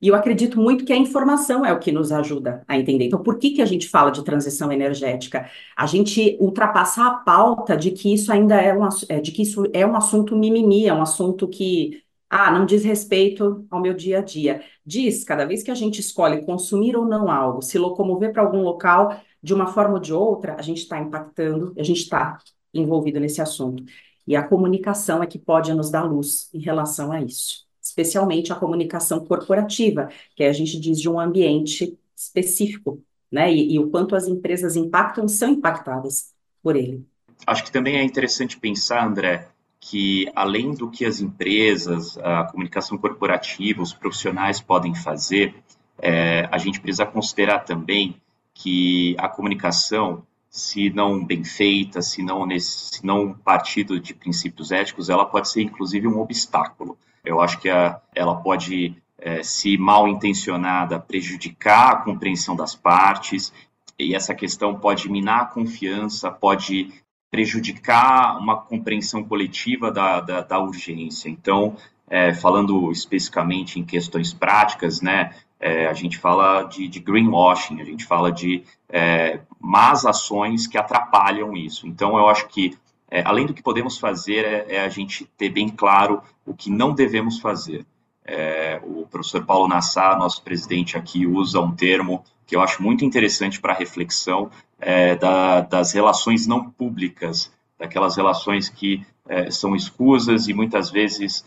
E 0.00 0.08
eu 0.08 0.14
acredito 0.14 0.60
muito 0.60 0.84
que 0.84 0.92
a 0.92 0.96
informação 0.96 1.64
é 1.64 1.72
o 1.72 1.78
que 1.78 1.90
nos 1.90 2.12
ajuda 2.12 2.62
a 2.68 2.78
entender. 2.78 3.06
Então, 3.06 3.22
por 3.22 3.38
que, 3.38 3.52
que 3.52 3.62
a 3.62 3.64
gente 3.64 3.88
fala 3.88 4.10
de 4.10 4.22
transição 4.22 4.70
energética? 4.70 5.48
A 5.74 5.86
gente 5.86 6.36
ultrapassa 6.38 7.06
a 7.06 7.14
pauta 7.14 7.76
de 7.76 7.90
que 7.90 8.12
isso 8.12 8.30
ainda 8.30 8.60
é 8.60 8.76
um, 8.76 8.86
é, 9.08 9.20
de 9.20 9.32
que 9.32 9.42
isso 9.42 9.64
é 9.72 9.86
um 9.86 9.96
assunto 9.96 10.36
mimimi, 10.36 10.86
é 10.86 10.92
um 10.92 11.00
assunto 11.00 11.48
que 11.48 12.02
ah, 12.28 12.50
não 12.50 12.66
diz 12.66 12.84
respeito 12.84 13.66
ao 13.70 13.80
meu 13.80 13.94
dia 13.94 14.18
a 14.18 14.22
dia. 14.22 14.62
Diz, 14.84 15.24
cada 15.24 15.46
vez 15.46 15.62
que 15.62 15.70
a 15.70 15.74
gente 15.74 16.00
escolhe 16.00 16.44
consumir 16.44 16.96
ou 16.96 17.06
não 17.06 17.30
algo, 17.30 17.62
se 17.62 17.78
locomover 17.78 18.32
para 18.32 18.42
algum 18.42 18.60
local, 18.60 19.16
de 19.42 19.54
uma 19.54 19.68
forma 19.68 19.94
ou 19.94 20.00
de 20.00 20.12
outra, 20.12 20.56
a 20.58 20.62
gente 20.62 20.78
está 20.82 20.98
impactando, 20.98 21.72
a 21.78 21.82
gente 21.82 22.00
está 22.00 22.38
envolvido 22.74 23.20
nesse 23.20 23.40
assunto. 23.40 23.84
E 24.26 24.36
a 24.36 24.42
comunicação 24.42 25.22
é 25.22 25.26
que 25.26 25.38
pode 25.38 25.72
nos 25.74 25.90
dar 25.90 26.04
luz 26.04 26.48
em 26.52 26.60
relação 26.60 27.12
a 27.12 27.20
isso 27.20 27.64
especialmente 27.84 28.50
a 28.50 28.56
comunicação 28.56 29.22
corporativa, 29.24 30.08
que 30.34 30.42
a 30.42 30.52
gente 30.52 30.80
diz 30.80 30.98
de 30.98 31.08
um 31.08 31.20
ambiente 31.20 31.96
específico, 32.16 33.00
né? 33.30 33.52
E, 33.52 33.74
e 33.74 33.78
o 33.78 33.90
quanto 33.90 34.16
as 34.16 34.26
empresas 34.26 34.74
impactam, 34.74 35.28
são 35.28 35.50
impactadas 35.50 36.32
por 36.62 36.76
ele. 36.76 37.06
Acho 37.46 37.62
que 37.62 37.70
também 37.70 37.96
é 37.96 38.02
interessante 38.02 38.58
pensar, 38.58 39.06
André, 39.06 39.48
que 39.78 40.30
além 40.34 40.72
do 40.72 40.90
que 40.90 41.04
as 41.04 41.20
empresas, 41.20 42.16
a 42.18 42.44
comunicação 42.44 42.96
corporativa, 42.96 43.82
os 43.82 43.92
profissionais 43.92 44.60
podem 44.60 44.94
fazer, 44.94 45.54
é, 45.98 46.48
a 46.50 46.56
gente 46.56 46.80
precisa 46.80 47.04
considerar 47.04 47.60
também 47.60 48.16
que 48.54 49.14
a 49.18 49.28
comunicação, 49.28 50.22
se 50.54 50.88
não 50.88 51.24
bem 51.24 51.42
feita, 51.42 52.00
se 52.00 52.22
não, 52.22 52.46
nesse, 52.46 52.94
se 52.94 53.04
não 53.04 53.34
partido 53.34 53.98
de 53.98 54.14
princípios 54.14 54.70
éticos, 54.70 55.10
ela 55.10 55.26
pode 55.26 55.48
ser 55.50 55.62
inclusive 55.62 56.06
um 56.06 56.20
obstáculo. 56.20 56.96
Eu 57.24 57.40
acho 57.40 57.58
que 57.58 57.68
a, 57.68 58.00
ela 58.14 58.36
pode, 58.36 58.96
é, 59.18 59.42
se 59.42 59.76
mal 59.76 60.06
intencionada, 60.06 61.00
prejudicar 61.00 61.90
a 61.90 61.96
compreensão 61.96 62.54
das 62.54 62.72
partes, 62.72 63.52
e 63.98 64.14
essa 64.14 64.32
questão 64.32 64.78
pode 64.78 65.10
minar 65.10 65.40
a 65.40 65.46
confiança, 65.46 66.30
pode 66.30 67.02
prejudicar 67.32 68.38
uma 68.38 68.56
compreensão 68.56 69.24
coletiva 69.24 69.90
da, 69.90 70.20
da, 70.20 70.40
da 70.40 70.60
urgência. 70.60 71.28
Então, 71.28 71.76
é, 72.08 72.32
falando 72.32 72.92
especificamente 72.92 73.80
em 73.80 73.84
questões 73.84 74.32
práticas, 74.32 75.00
né, 75.00 75.34
é, 75.64 75.86
a 75.86 75.94
gente 75.94 76.18
fala 76.18 76.64
de, 76.64 76.86
de, 76.86 77.00
greenwashing, 77.00 77.80
a 77.80 77.84
gente 77.84 78.04
fala 78.04 78.30
de 78.30 78.62
é, 78.86 79.40
más 79.58 80.04
ações 80.04 80.66
que 80.66 80.76
atrapalham 80.76 81.56
isso. 81.56 81.86
Então, 81.86 82.18
eu 82.18 82.28
acho 82.28 82.46
que 82.48 82.76
é, 83.10 83.22
além 83.24 83.46
do 83.46 83.54
que 83.54 83.62
podemos 83.62 83.96
fazer, 83.98 84.44
é, 84.44 84.74
é, 84.74 84.84
a 84.84 84.90
gente 84.90 85.24
ter 85.38 85.48
bem 85.48 85.70
claro 85.70 86.20
o 86.44 86.52
que 86.52 86.70
não 86.70 86.92
devemos 86.92 87.40
fazer. 87.40 87.86
É, 88.26 88.78
o 88.84 89.06
professor 89.06 89.42
Paulo 89.46 89.66
Nassar, 89.66 90.18
nosso 90.18 90.42
presidente 90.42 90.98
aqui, 90.98 91.26
usa 91.26 91.58
um 91.60 91.74
termo 91.74 92.22
que 92.46 92.54
eu 92.54 92.60
acho 92.60 92.82
muito 92.82 93.02
interessante 93.02 93.58
para 93.58 93.72
reflexão 93.72 94.50
é, 94.78 95.16
da, 95.16 95.62
das 95.62 95.94
relações 95.94 96.46
não 96.46 96.68
públicas, 96.68 97.50
daquelas 97.78 98.16
relações 98.16 98.68
que 98.68 99.02
são 99.50 99.74
escusas 99.74 100.48
e 100.48 100.52
muitas 100.52 100.90
vezes 100.90 101.42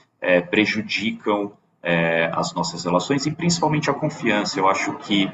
é, 1.81 2.29
as 2.33 2.53
nossas 2.53 2.83
relações 2.83 3.25
e 3.25 3.31
principalmente 3.31 3.89
a 3.89 3.93
confiança. 3.93 4.59
Eu 4.59 4.67
acho 4.67 4.93
que 4.99 5.29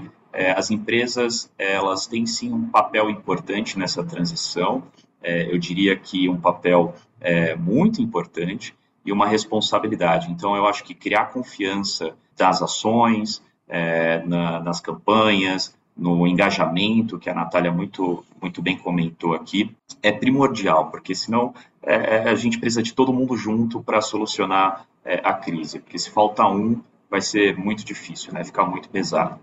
as 0.56 0.72
empresas 0.72 1.52
elas 1.60 2.08
têm 2.08 2.26
sim 2.26 2.52
um 2.52 2.68
papel 2.68 3.08
importante 3.08 3.78
nessa 3.78 4.04
transição 4.04 4.84
é, 5.24 5.50
eu 5.50 5.58
diria 5.58 5.96
que 5.96 6.28
um 6.28 6.40
papel 6.40 6.94
é, 7.22 7.56
muito 7.56 8.02
importante 8.02 8.76
e 9.06 9.12
uma 9.12 9.26
responsabilidade. 9.26 10.30
Então, 10.30 10.56
eu 10.56 10.68
acho 10.68 10.84
que 10.84 10.94
criar 10.94 11.28
confiança 11.28 12.14
das 12.38 12.62
ações, 12.62 13.42
é, 13.68 14.22
na, 14.26 14.60
nas 14.60 14.82
campanhas, 14.82 15.76
no 15.96 16.26
engajamento, 16.26 17.20
que 17.20 17.30
a 17.30 17.34
Natália 17.34 17.72
muito, 17.72 18.24
muito 18.42 18.62
bem 18.62 18.78
comentou 18.78 19.34
aqui, 19.34 19.76
é 20.02 20.12
primordial, 20.12 20.90
porque 20.90 21.14
senão 21.14 21.54
é, 21.82 22.18
é 22.18 22.30
a 22.30 22.36
gente 22.36 22.60
precisa 22.60 22.82
de 22.82 22.94
todo 22.94 23.14
mundo 23.14 23.38
junto 23.38 23.82
para 23.82 24.02
solucionar 24.02 24.86
é, 25.06 25.22
a 25.24 25.34
crise, 25.34 25.80
porque 25.80 26.00
se 26.00 26.10
faltar 26.10 26.52
um, 26.52 26.82
vai 27.10 27.22
ser 27.22 27.58
muito 27.58 27.86
difícil, 27.86 28.34
né? 28.34 28.44
ficar 28.44 28.66
muito 28.66 28.90
pesado. 28.90 29.40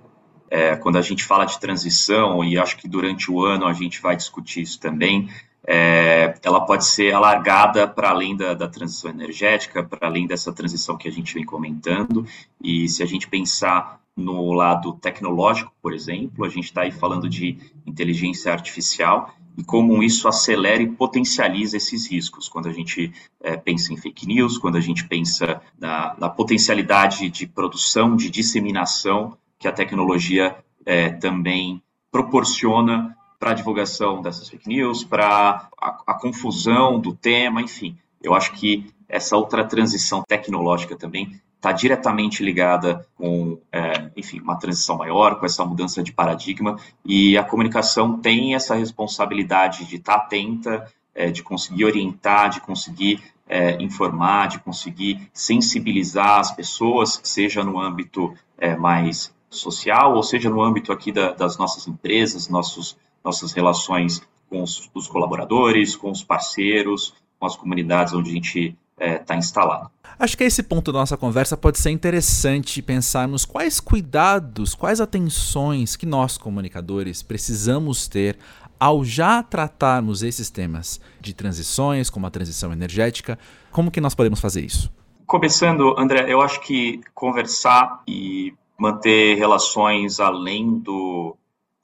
É, 0.50 0.75
quando 0.75 0.97
a 0.97 1.02
gente 1.02 1.23
fala 1.23 1.45
de 1.45 1.61
transição, 1.61 2.42
e 2.42 2.59
acho 2.59 2.76
que 2.76 2.88
durante 2.88 3.30
o 3.30 3.45
ano 3.45 3.66
a 3.66 3.73
gente 3.73 4.02
vai 4.02 4.16
discutir 4.16 4.62
isso 4.62 4.80
também, 4.80 5.28
é, 5.64 6.35
ela 6.42 6.64
pode 6.64 6.85
ser 6.85 7.12
alargada 7.12 7.87
para 7.87 8.11
além 8.11 8.37
da, 8.37 8.54
da, 8.54 8.66
transição 8.66 9.11
energética, 9.11 9.85
para 9.85 10.09
além 10.09 10.26
dessa 10.26 10.52
transição 10.52 10.97
que 10.97 11.07
a 11.07 11.12
gente 11.12 11.33
vem 11.33 11.45
comentando. 11.45 12.26
E 12.61 12.88
se 12.88 13.02
a 13.02 13.07
gente 13.07 13.28
pensar 13.28 14.00
no 14.17 14.52
lado 14.52 14.93
tecnológico, 14.95 15.73
por 15.81 15.95
exemplo, 15.95 16.45
a 16.45 16.49
gente 16.49 16.64
está 16.64 16.83
aí 16.83 16.90
falando 16.90 17.29
de 17.29 17.59
inteligência 17.87 18.52
artificial 18.52 19.33
e 19.57 19.64
como 19.64 20.02
isso 20.02 20.29
acelera 20.29 20.83
e 20.83 20.90
potencializa 20.90 21.76
esses 21.76 22.11
riscos. 22.11 22.49
Quando 22.49 22.69
a 22.69 22.73
gente 22.73 23.12
é, 23.43 23.57
pensa 23.57 23.93
em 23.93 23.97
fake 23.97 24.26
news, 24.26 24.59
quando 24.59 24.76
a 24.76 24.81
gente 24.81 25.07
pensa 25.07 25.61
na, 25.79 26.14
na 26.19 26.29
potencialidade 26.29 27.29
de 27.31 27.47
produção, 27.47 28.17
de 28.17 28.31
disseminação 28.31 29.37
que 29.59 29.69
a 29.69 29.73
tecnologia 29.73 30.57
é, 30.85 31.11
também 31.11 31.83
proporciona 32.11 33.17
para 33.38 33.52
a 33.52 33.55
divulgação 33.55 34.21
dessas 34.21 34.49
fake 34.49 34.69
news, 34.69 35.05
para 35.05 35.69
a, 35.81 36.02
a, 36.07 36.14
confusão 36.14 37.00
do 37.00 37.14
tema, 37.14 37.62
enfim. 37.62 37.97
Eu 38.23 38.35
acho 38.35 38.52
que 38.52 38.93
essa 39.09 39.37
outra 39.37 39.64
transição 39.64 40.23
tecnológica 40.26 40.95
também 40.95 41.40
está 41.61 41.73
diretamente 41.73 42.43
ligada 42.43 43.07
com, 43.19 43.59
é, 43.71 44.11
enfim, 44.17 44.40
uma 44.40 44.57
transição 44.57 44.97
maior, 44.97 45.38
com 45.38 45.45
essa 45.45 45.62
mudança 45.62 46.02
de 46.02 46.11
paradigma, 46.11 46.79
e 47.05 47.37
a 47.37 47.45
comunicação 47.45 48.19
tem 48.19 48.55
essa 48.55 48.75
responsabilidade 48.75 49.85
de 49.85 49.97
estar 49.97 50.19
tá 50.19 50.25
atenta, 50.25 50.90
é, 51.14 51.31
de 51.31 51.43
conseguir 51.43 51.85
orientar, 51.85 52.49
de 52.49 52.62
conseguir 52.62 53.23
é, 53.47 53.75
informar, 53.83 54.49
de 54.49 54.59
conseguir 54.61 55.29
sensibilizar 55.35 56.40
as 56.40 56.50
pessoas, 56.50 57.21
seja 57.23 57.62
no 57.62 57.79
âmbito 57.79 58.35
é, 58.57 58.75
mais 58.75 59.31
social, 59.50 60.14
ou 60.14 60.23
seja 60.23 60.49
no 60.49 60.62
âmbito 60.62 60.90
aqui 60.90 61.12
da, 61.12 61.33
das 61.33 61.59
nossas 61.59 61.87
empresas, 61.87 62.49
nossos 62.49 62.97
nossas 63.23 63.52
relações 63.52 64.23
com 64.49 64.62
os, 64.62 64.90
os 64.95 65.07
colaboradores, 65.07 65.95
com 65.95 66.11
os 66.11 66.25
parceiros, 66.25 67.14
com 67.38 67.45
as 67.45 67.55
comunidades 67.55 68.14
onde 68.14 68.31
a 68.31 68.33
gente 68.33 68.75
está 69.00 69.35
é, 69.35 69.38
instalado. 69.38 69.90
Acho 70.19 70.37
que 70.37 70.45
esse 70.45 70.62
ponto 70.62 70.92
da 70.92 70.99
nossa 70.99 71.16
conversa 71.16 71.57
pode 71.57 71.78
ser 71.78 71.90
interessante 71.90 72.83
pensarmos 72.83 73.47
quais 73.47 73.80
cuidados, 73.80 74.75
quais 74.75 75.00
atenções 75.00 75.97
que 75.97 76.04
nós, 76.04 76.37
comunicadores, 76.37 77.23
precisamos 77.23 78.07
ter 78.07 78.37
ao 78.78 79.02
já 79.02 79.42
tratarmos 79.42 80.23
esses 80.23 80.50
temas 80.50 81.00
de 81.21 81.33
transições, 81.33 82.11
como 82.11 82.26
a 82.26 82.30
transição 82.30 82.73
energética. 82.73 83.38
Como 83.71 83.90
que 83.90 84.00
nós 84.00 84.14
podemos 84.14 84.40
fazer 84.40 84.64
isso? 84.64 84.92
Começando, 85.26 85.95
André, 85.99 86.30
eu 86.30 86.42
acho 86.42 86.61
que 86.61 87.00
conversar 87.14 88.02
e 88.07 88.52
manter 88.76 89.37
relações 89.37 90.21
além 90.21 90.78
do, 90.78 91.37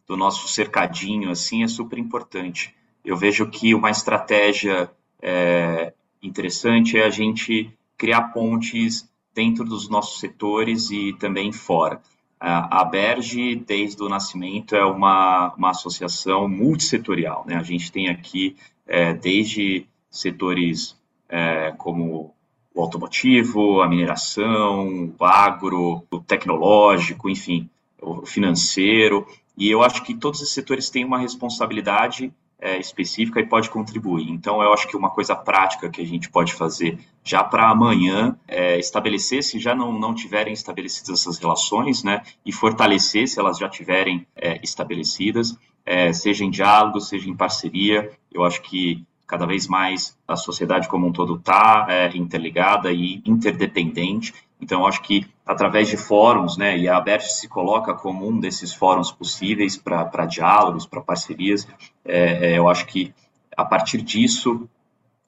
do 0.07 0.17
nosso 0.17 0.49
cercadinho, 0.49 1.31
assim, 1.31 1.63
é 1.63 1.69
super 1.69 1.99
importante. 1.99 2.75
Eu 3.05 3.17
vejo 3.17 3.47
que 3.49 3.75
uma 3.75 3.91
estratégia 3.91 4.91
é, 5.23 5.93
interessante 6.27 6.99
é 6.99 7.05
a 7.05 7.11
gente 7.11 7.71
criar 7.97 8.33
pontes 8.33 9.09
dentro 9.35 9.65
dos 9.65 9.89
nossos 9.89 10.21
setores 10.21 10.91
e 10.91 11.13
também 11.15 11.53
fora. 11.53 12.01
A 12.39 12.85
Berge, 12.85 13.57
desde 13.57 14.03
o 14.03 14.09
nascimento, 14.09 14.77
é 14.77 14.85
uma, 14.85 15.55
uma 15.57 15.71
associação 15.71 16.47
multissetorial. 16.47 17.45
Né? 17.47 17.57
A 17.57 17.63
gente 17.63 17.91
tem 17.91 18.09
aqui, 18.09 18.57
é, 18.87 19.15
desde 19.15 19.87
setores 20.11 20.97
é, 21.29 21.73
como 21.79 22.35
o 22.75 22.81
automotivo, 22.83 23.81
a 23.81 23.89
mineração, 23.89 25.15
o 25.19 25.25
agro, 25.25 26.05
o 26.11 26.21
tecnológico, 26.21 27.31
enfim, 27.31 27.71
o 28.01 28.27
financeiro. 28.27 29.27
E 29.57 29.71
eu 29.71 29.83
acho 29.83 30.03
que 30.03 30.15
todos 30.15 30.43
esses 30.43 30.53
setores 30.53 30.91
têm 30.91 31.05
uma 31.05 31.19
responsabilidade 31.19 32.33
é, 32.59 32.79
específica 32.79 33.41
e 33.41 33.47
pode 33.47 33.69
contribuir. 33.71 34.31
Então, 34.31 34.63
eu 34.63 34.73
acho 34.73 34.89
que 34.89 34.97
uma 34.97 35.11
coisa 35.11 35.35
prática 35.35 35.91
que 35.91 36.01
a 36.01 36.07
gente 36.07 36.31
pode 36.31 36.55
fazer 36.55 36.99
já 37.23 37.43
para 37.45 37.69
amanhã 37.69 38.39
é 38.47 38.79
estabelecer, 38.79 39.43
se 39.43 39.59
já 39.59 39.75
não, 39.75 39.93
não 39.93 40.15
tiverem 40.15 40.53
estabelecidas 40.53 41.21
essas 41.21 41.39
relações, 41.39 42.03
né, 42.03 42.23
e 42.45 42.53
fortalecer 42.53 43.29
se 43.29 43.39
elas 43.39 43.59
já 43.59 43.69
tiverem 43.69 44.27
é, 44.35 44.59
estabelecidas, 44.63 45.57
é, 45.85 46.13
seja 46.13 46.45
em 46.45 46.51
diálogo, 46.51 47.01
seja 47.01 47.29
em 47.29 47.37
parceria. 47.37 48.11
Eu 48.33 48.45
acho 48.45 48.63
que 48.63 49.05
cada 49.27 49.45
vez 49.45 49.67
mais 49.67 50.17
a 50.27 50.37
sociedade 50.37 50.89
como 50.89 51.07
um 51.07 51.13
todo 51.13 51.37
está 51.37 51.87
é, 51.89 52.17
interligada 52.17 52.93
e 52.93 53.23
interdependente. 53.27 54.33
Então, 54.61 54.87
acho 54.87 55.03
que 55.03 55.27
através 55.45 55.89
de 55.89 55.97
fóruns, 55.97 56.57
né, 56.57 56.77
e 56.77 56.89
a 56.89 56.97
ABERT 56.97 57.25
se 57.25 57.49
coloca 57.49 57.95
como 57.95 58.29
um 58.29 58.41
desses 58.41 58.73
fóruns 58.73 59.13
possíveis 59.13 59.77
para 59.77 60.27
diálogos, 60.27 60.87
para 60.87 61.01
parcerias, 61.01 61.67
é, 62.05 62.53
é, 62.53 62.59
eu 62.59 62.69
acho 62.69 62.87
que 62.87 63.15
a 63.57 63.65
partir 63.65 64.03
disso 64.03 64.69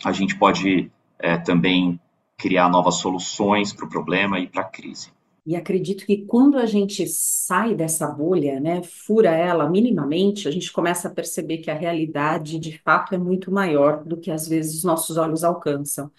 a 0.05 0.13
gente 0.13 0.37
pode 0.37 0.91
é, 1.19 1.37
também 1.37 2.01
criar 2.37 2.69
novas 2.69 2.97
soluções 2.97 3.73
para 3.73 3.85
o 3.85 3.89
problema 3.89 4.39
e 4.39 4.47
para 4.47 4.63
a 4.63 4.65
crise. 4.65 5.11
E 5.45 5.57
acredito 5.57 6.05
que 6.05 6.27
quando 6.27 6.59
a 6.59 6.67
gente 6.67 7.07
sai 7.07 7.75
dessa 7.75 8.07
bolha, 8.07 8.61
né, 8.61 8.83
fura 8.83 9.31
ela 9.31 9.69
minimamente, 9.69 10.47
a 10.47 10.51
gente 10.51 10.71
começa 10.71 11.09
a 11.09 11.11
perceber 11.11 11.59
que 11.59 11.71
a 11.71 11.75
realidade 11.75 12.59
de 12.59 12.79
fato 12.79 13.15
é 13.15 13.19
muito 13.19 13.51
maior 13.51 14.05
do 14.05 14.19
que 14.19 14.31
às 14.31 14.47
vezes 14.47 14.77
os 14.77 14.85
nossos 14.85 15.17
olhos 15.17 15.43
alcançam. 15.43 16.11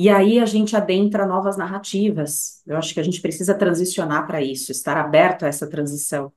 E 0.00 0.08
aí 0.08 0.38
a 0.40 0.46
gente 0.46 0.74
adentra 0.74 1.26
novas 1.26 1.58
narrativas. 1.58 2.62
Eu 2.66 2.78
acho 2.78 2.94
que 2.94 3.00
a 3.00 3.02
gente 3.02 3.20
precisa 3.20 3.54
transicionar 3.54 4.26
para 4.26 4.40
isso, 4.40 4.72
estar 4.72 4.96
aberto 4.96 5.44
a 5.44 5.48
essa 5.48 5.68
transição. 5.68 6.32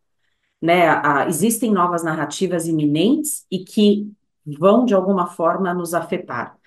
Né? 0.61 0.85
A, 0.89 1.27
existem 1.29 1.71
novas 1.71 2.03
narrativas 2.03 2.67
iminentes 2.67 3.45
e 3.49 3.59
que 3.59 4.11
vão, 4.45 4.83
de 4.83 4.93
alguma 4.93 5.27
forma, 5.27 5.73
nos 5.73 5.93
afetar. 5.93 6.57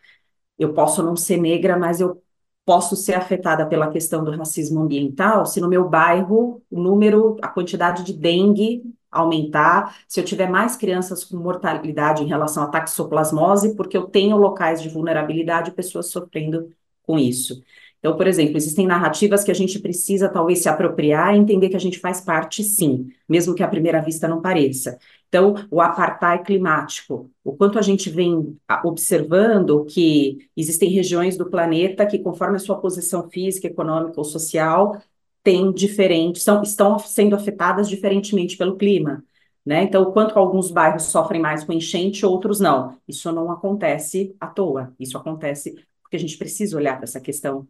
Eu 0.59 0.73
posso 0.73 1.03
não 1.03 1.15
ser 1.15 1.37
negra, 1.37 1.79
mas 1.79 2.01
eu 2.01 2.23
posso 2.65 2.97
ser 2.97 3.13
afetada 3.13 3.67
pela 3.67 3.91
questão 3.91 4.25
do 4.25 4.35
racismo 4.35 4.81
ambiental 4.81 5.45
se 5.45 5.61
no 5.61 5.69
meu 5.69 5.87
bairro 5.87 6.63
o 6.71 6.81
número, 6.81 7.37
a 7.43 7.49
quantidade 7.49 8.05
de 8.05 8.15
dengue 8.15 8.83
aumentar, 9.11 9.99
se 10.09 10.19
eu 10.19 10.25
tiver 10.25 10.49
mais 10.49 10.77
crianças 10.77 11.25
com 11.25 11.37
mortalidade 11.37 12.23
em 12.23 12.27
relação 12.27 12.63
à 12.63 12.69
taxoplasmose, 12.69 13.77
porque 13.77 13.99
eu 13.99 14.07
tenho 14.07 14.39
locais 14.39 14.81
de 14.81 14.89
vulnerabilidade, 14.89 15.73
pessoas 15.73 16.07
sofrendo 16.07 16.71
com 17.07 17.19
isso. 17.19 17.63
Então, 17.99 18.17
por 18.17 18.27
exemplo, 18.27 18.57
existem 18.57 18.87
narrativas 18.87 19.43
que 19.43 19.51
a 19.51 19.55
gente 19.55 19.79
precisa 19.81 20.29
talvez 20.29 20.61
se 20.61 20.69
apropriar 20.69 21.35
e 21.35 21.39
entender 21.39 21.69
que 21.69 21.77
a 21.77 21.81
gente 21.81 21.99
faz 21.99 22.21
parte, 22.21 22.63
sim, 22.63 23.11
mesmo 23.29 23.55
que 23.55 23.63
à 23.63 23.69
primeira 23.69 24.01
vista 24.01 24.29
não 24.29 24.41
pareça. 24.41 24.99
Então, 25.29 25.55
o 25.71 25.81
apartheid 25.81 26.45
climático, 26.45 27.31
o 27.43 27.53
quanto 27.57 27.79
a 27.79 27.83
gente 27.83 28.09
vem 28.09 28.57
observando 28.85 29.85
que 29.87 30.49
existem 30.57 30.91
regiões 30.91 31.37
do 31.37 31.51
planeta 31.51 32.07
que, 32.07 32.19
conforme 32.19 32.57
a 32.57 32.61
sua 32.61 32.79
posição 32.79 33.29
física, 33.29 33.67
econômica 33.67 34.15
ou 34.19 34.25
social, 34.25 35.01
têm 35.43 35.73
diferentes, 35.73 36.43
são, 36.43 36.63
estão 36.63 36.99
sendo 36.99 37.35
afetadas 37.35 37.89
diferentemente 37.89 38.57
pelo 38.57 38.77
clima. 38.77 39.25
Né? 39.65 39.83
Então, 39.83 40.03
o 40.05 40.13
quanto 40.13 40.39
alguns 40.39 40.71
bairros 40.71 41.05
sofrem 41.05 41.41
mais 41.41 41.65
com 41.65 41.73
enchente, 41.73 42.25
outros 42.25 42.61
não. 42.61 42.97
Isso 43.09 43.33
não 43.33 43.51
acontece 43.51 44.35
à 44.39 44.47
toa. 44.47 44.95
Isso 44.99 45.19
acontece 45.19 45.75
porque 46.17 46.25
a 46.25 46.29
gente 46.29 46.39
precisa 46.39 46.77
olhar 46.77 46.95
para 46.97 47.05
essa 47.05 47.21
questão 47.21 47.69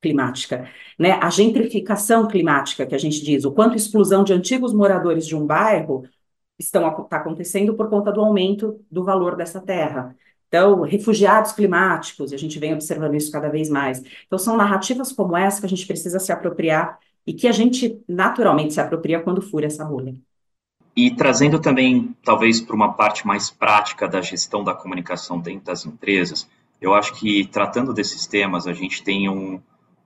climática, 0.00 0.70
né? 0.98 1.12
A 1.12 1.30
gentrificação 1.30 2.28
climática 2.28 2.86
que 2.86 2.94
a 2.94 2.98
gente 2.98 3.24
diz, 3.24 3.44
o 3.44 3.52
quanto 3.52 3.76
exclusão 3.76 4.22
de 4.22 4.32
antigos 4.32 4.72
moradores 4.72 5.26
de 5.26 5.34
um 5.34 5.46
bairro 5.46 6.04
estão 6.58 6.88
está 7.02 7.16
acontecendo 7.16 7.74
por 7.74 7.88
conta 7.88 8.12
do 8.12 8.20
aumento 8.20 8.80
do 8.90 9.04
valor 9.04 9.36
dessa 9.36 9.60
terra. 9.60 10.14
Então, 10.48 10.82
refugiados 10.82 11.52
climáticos, 11.52 12.32
a 12.32 12.36
gente 12.36 12.58
vem 12.58 12.72
observando 12.72 13.14
isso 13.14 13.30
cada 13.30 13.48
vez 13.48 13.68
mais. 13.68 14.02
Então, 14.26 14.38
são 14.38 14.56
narrativas 14.56 15.12
como 15.12 15.36
essa 15.36 15.60
que 15.60 15.66
a 15.66 15.68
gente 15.68 15.86
precisa 15.86 16.18
se 16.18 16.32
apropriar 16.32 16.98
e 17.26 17.34
que 17.34 17.46
a 17.46 17.52
gente 17.52 18.00
naturalmente 18.08 18.72
se 18.72 18.80
apropria 18.80 19.20
quando 19.20 19.42
fura 19.42 19.66
essa 19.66 19.84
bolha. 19.84 20.14
E 20.96 21.14
trazendo 21.14 21.60
também, 21.60 22.16
talvez, 22.24 22.60
para 22.60 22.74
uma 22.74 22.92
parte 22.94 23.26
mais 23.26 23.50
prática 23.50 24.08
da 24.08 24.20
gestão 24.20 24.64
da 24.64 24.74
comunicação 24.74 25.38
dentro 25.38 25.66
das 25.66 25.84
empresas, 25.84 26.48
eu 26.80 26.94
acho 26.94 27.14
que 27.14 27.46
tratando 27.46 27.92
desses 27.92 28.26
temas, 28.26 28.66
a 28.66 28.72
gente 28.72 29.02
tem 29.02 29.28
um, 29.28 29.60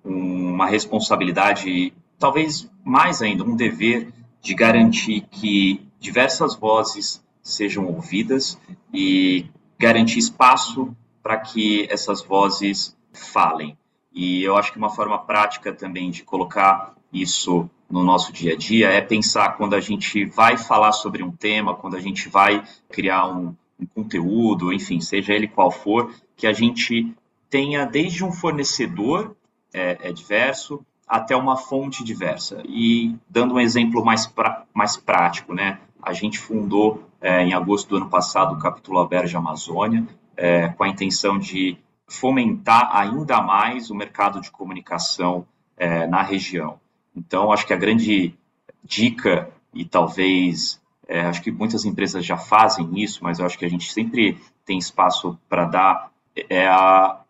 um, 0.05 0.53
uma 0.53 0.67
responsabilidade, 0.67 1.93
talvez 2.19 2.71
mais 2.85 3.23
ainda, 3.23 3.45
um 3.45 3.55
dever 3.55 4.13
de 4.41 4.55
garantir 4.55 5.23
que 5.31 5.87
diversas 6.01 6.57
vozes 6.57 7.23
sejam 7.43 7.87
ouvidas 7.87 8.59
e 8.93 9.47
garantir 9.79 10.19
espaço 10.19 10.95
para 11.23 11.39
que 11.39 11.87
essas 11.91 12.23
vozes 12.23 12.97
falem. 13.13 13.77
E 14.13 14.43
eu 14.43 14.57
acho 14.57 14.73
que 14.73 14.79
uma 14.79 14.91
forma 14.91 15.19
prática 15.19 15.73
também 15.73 16.11
de 16.11 16.23
colocar 16.23 16.95
isso 17.13 17.69
no 17.91 18.03
nosso 18.03 18.33
dia 18.33 18.55
a 18.55 18.57
dia 18.57 18.89
é 18.89 19.01
pensar 19.01 19.57
quando 19.57 19.75
a 19.75 19.81
gente 19.81 20.25
vai 20.25 20.57
falar 20.57 20.93
sobre 20.93 21.23
um 21.23 21.31
tema, 21.31 21.75
quando 21.75 21.97
a 21.97 22.01
gente 22.01 22.29
vai 22.29 22.65
criar 22.91 23.27
um, 23.27 23.55
um 23.79 23.87
conteúdo, 23.87 24.73
enfim, 24.73 25.01
seja 25.01 25.35
ele 25.35 25.47
qual 25.47 25.71
for, 25.71 26.13
que 26.37 26.47
a 26.47 26.53
gente 26.53 27.15
tenha 27.49 27.85
desde 27.85 28.25
um 28.25 28.33
fornecedor 28.33 29.37
é, 29.73 30.09
é 30.09 30.13
diverso 30.13 30.85
até 31.07 31.37
uma 31.37 31.57
fonte 31.57 32.03
diversa. 32.03 32.63
E 32.67 33.15
dando 33.29 33.55
um 33.55 33.61
exemplo 33.61 34.05
mais, 34.05 34.27
pra, 34.27 34.65
mais 34.73 34.97
prático, 34.97 35.55
né? 35.55 35.79
A 36.03 36.13
gente 36.13 36.39
fundou 36.39 37.09
é, 37.21 37.43
em 37.43 37.53
agosto 37.53 37.91
do 37.91 37.97
ano 37.97 38.09
passado 38.09 38.55
o 38.55 38.59
Capítulo 38.59 38.99
Aberge 38.99 39.37
Amazônia, 39.37 40.07
é, 40.37 40.69
com 40.69 40.85
a 40.85 40.89
intenção 40.89 41.39
de 41.39 41.77
fomentar 42.09 42.91
ainda 42.95 43.41
mais 43.41 43.91
o 43.91 43.95
mercado 43.95 44.41
de 44.41 44.51
comunicação 44.51 45.47
é, 45.77 46.07
na 46.07 46.23
região. 46.23 46.81
Então, 47.15 47.53
acho 47.53 47.67
que 47.67 47.73
a 47.73 47.77
grande 47.77 48.35
dica, 48.83 49.51
e 49.73 49.85
talvez, 49.85 50.81
é, 51.07 51.21
acho 51.21 51.43
que 51.43 51.51
muitas 51.51 51.85
empresas 51.85 52.25
já 52.25 52.37
fazem 52.37 53.01
isso, 53.01 53.23
mas 53.23 53.39
eu 53.39 53.47
acho 53.47 53.59
que 53.59 53.65
a 53.65 53.71
gente 53.71 53.93
sempre 53.93 54.39
tem 54.65 54.79
espaço 54.79 55.39
para 55.49 55.65
dar, 55.65 56.12
é 56.37 56.67
a 56.67 57.21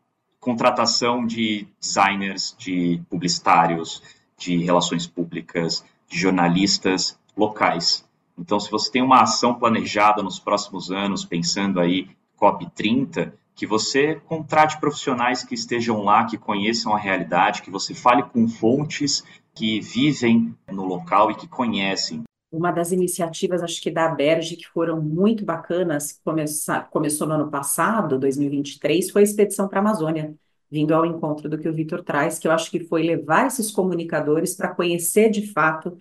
contratação 0.41 1.25
de 1.25 1.69
designers, 1.81 2.55
de 2.59 3.01
publicitários, 3.09 4.03
de 4.37 4.57
relações 4.59 5.07
públicas, 5.07 5.85
de 6.09 6.19
jornalistas 6.19 7.19
locais. 7.37 8.05
Então, 8.37 8.59
se 8.59 8.71
você 8.71 8.91
tem 8.91 9.03
uma 9.03 9.23
ação 9.23 9.55
planejada 9.55 10.23
nos 10.23 10.41
próximos 10.41 10.91
anos, 10.91 11.25
pensando 11.25 11.79
aí 11.79 12.09
COP30, 12.41 13.33
que 13.55 13.67
você 13.67 14.17
contrate 14.27 14.81
profissionais 14.81 15.45
que 15.45 15.55
estejam 15.55 16.03
lá, 16.03 16.25
que 16.25 16.39
conheçam 16.39 16.95
a 16.95 16.99
realidade, 16.99 17.63
que 17.63 17.71
você 17.71 17.95
fale 17.95 18.23
com 18.23 18.49
fontes 18.49 19.23
que 19.55 19.81
vivem 19.81 20.57
no 20.71 20.85
local 20.85 21.31
e 21.31 21.35
que 21.35 21.47
conhecem. 21.47 22.25
Uma 22.53 22.71
das 22.71 22.93
iniciativas, 22.93 23.63
acho 23.63 23.81
que 23.81 23.91
da 23.91 24.09
Berge, 24.09 24.57
que 24.57 24.69
foram 24.69 25.01
muito 25.01 25.43
bacanas, 25.43 26.21
começar, 26.23 26.91
começou 26.91 27.27
no 27.27 27.33
ano 27.35 27.51
passado, 27.51 28.19
2023, 28.19 29.11
foi 29.11 29.23
a 29.23 29.25
expedição 29.25 29.67
para 29.69 29.79
a 29.79 29.83
Amazônia, 29.83 30.35
vindo 30.71 30.95
ao 30.95 31.07
encontro 31.07 31.49
do 31.49 31.59
que 31.59 31.67
o 31.69 31.73
Vitor 31.73 32.03
traz, 32.05 32.39
que 32.39 32.47
eu 32.47 32.53
acho 32.53 32.71
que 32.71 32.81
foi 32.85 33.03
levar 33.05 33.47
esses 33.47 33.71
comunicadores 33.71 34.55
para 34.55 34.75
conhecer 34.75 35.31
de 35.31 35.51
fato 35.51 35.97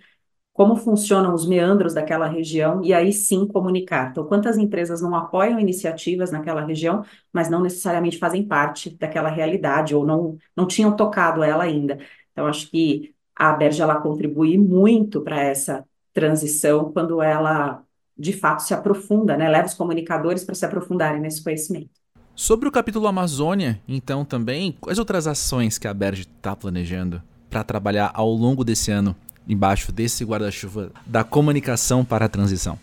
como 0.54 0.76
funcionam 0.76 1.34
os 1.34 1.48
meandros 1.48 1.94
daquela 1.94 2.28
região 2.28 2.84
e 2.84 2.94
aí 2.94 3.14
sim 3.14 3.48
comunicar. 3.48 4.12
Então, 4.12 4.26
quantas 4.26 4.58
empresas 4.58 5.02
não 5.02 5.16
apoiam 5.16 5.60
iniciativas 5.60 6.32
naquela 6.32 6.66
região, 6.66 7.04
mas 7.34 7.50
não 7.50 7.62
necessariamente 7.62 8.18
fazem 8.18 8.46
parte 8.48 8.90
daquela 8.98 9.30
realidade 9.30 9.96
ou 9.96 10.06
não, 10.06 10.38
não 10.56 10.68
tinham 10.68 10.96
tocado 10.96 11.44
ela 11.44 11.64
ainda. 11.64 11.98
Então, 12.32 12.48
acho 12.48 12.70
que 12.70 13.16
a 13.36 13.54
Berge 13.54 13.82
ela 13.82 14.02
contribui 14.02 14.58
muito 14.58 15.22
para 15.22 15.42
essa 15.42 15.86
transição 16.14 16.92
quando 16.92 17.22
ela 17.22 17.84
de 18.18 18.34
fato 18.34 18.62
se 18.62 18.74
aprofunda, 18.74 19.36
né? 19.36 19.50
Leva 19.50 19.68
os 19.68 19.74
comunicadores 19.74 20.44
para 20.44 20.56
se 20.56 20.66
aprofundarem 20.66 21.22
nesse 21.22 21.44
conhecimento. 21.44 21.90
Sobre 22.36 22.68
o 22.68 22.72
capítulo 22.72 23.08
Amazônia, 23.08 23.82
então 23.88 24.24
também, 24.24 24.76
quais 24.80 25.00
outras 25.00 25.28
ações 25.28 25.78
que 25.78 25.88
a 25.88 25.94
Berge 25.94 26.24
está 26.24 26.56
planejando 26.56 27.22
para 27.50 27.64
trabalhar 27.64 28.12
ao 28.14 28.30
longo 28.30 28.64
desse 28.64 28.92
ano 28.92 29.16
embaixo 29.48 29.92
desse 29.92 30.24
guarda-chuva 30.24 30.92
da 31.06 31.24
comunicação 31.24 32.06
para 32.06 32.26
a 32.26 32.30
transição? 32.30 32.80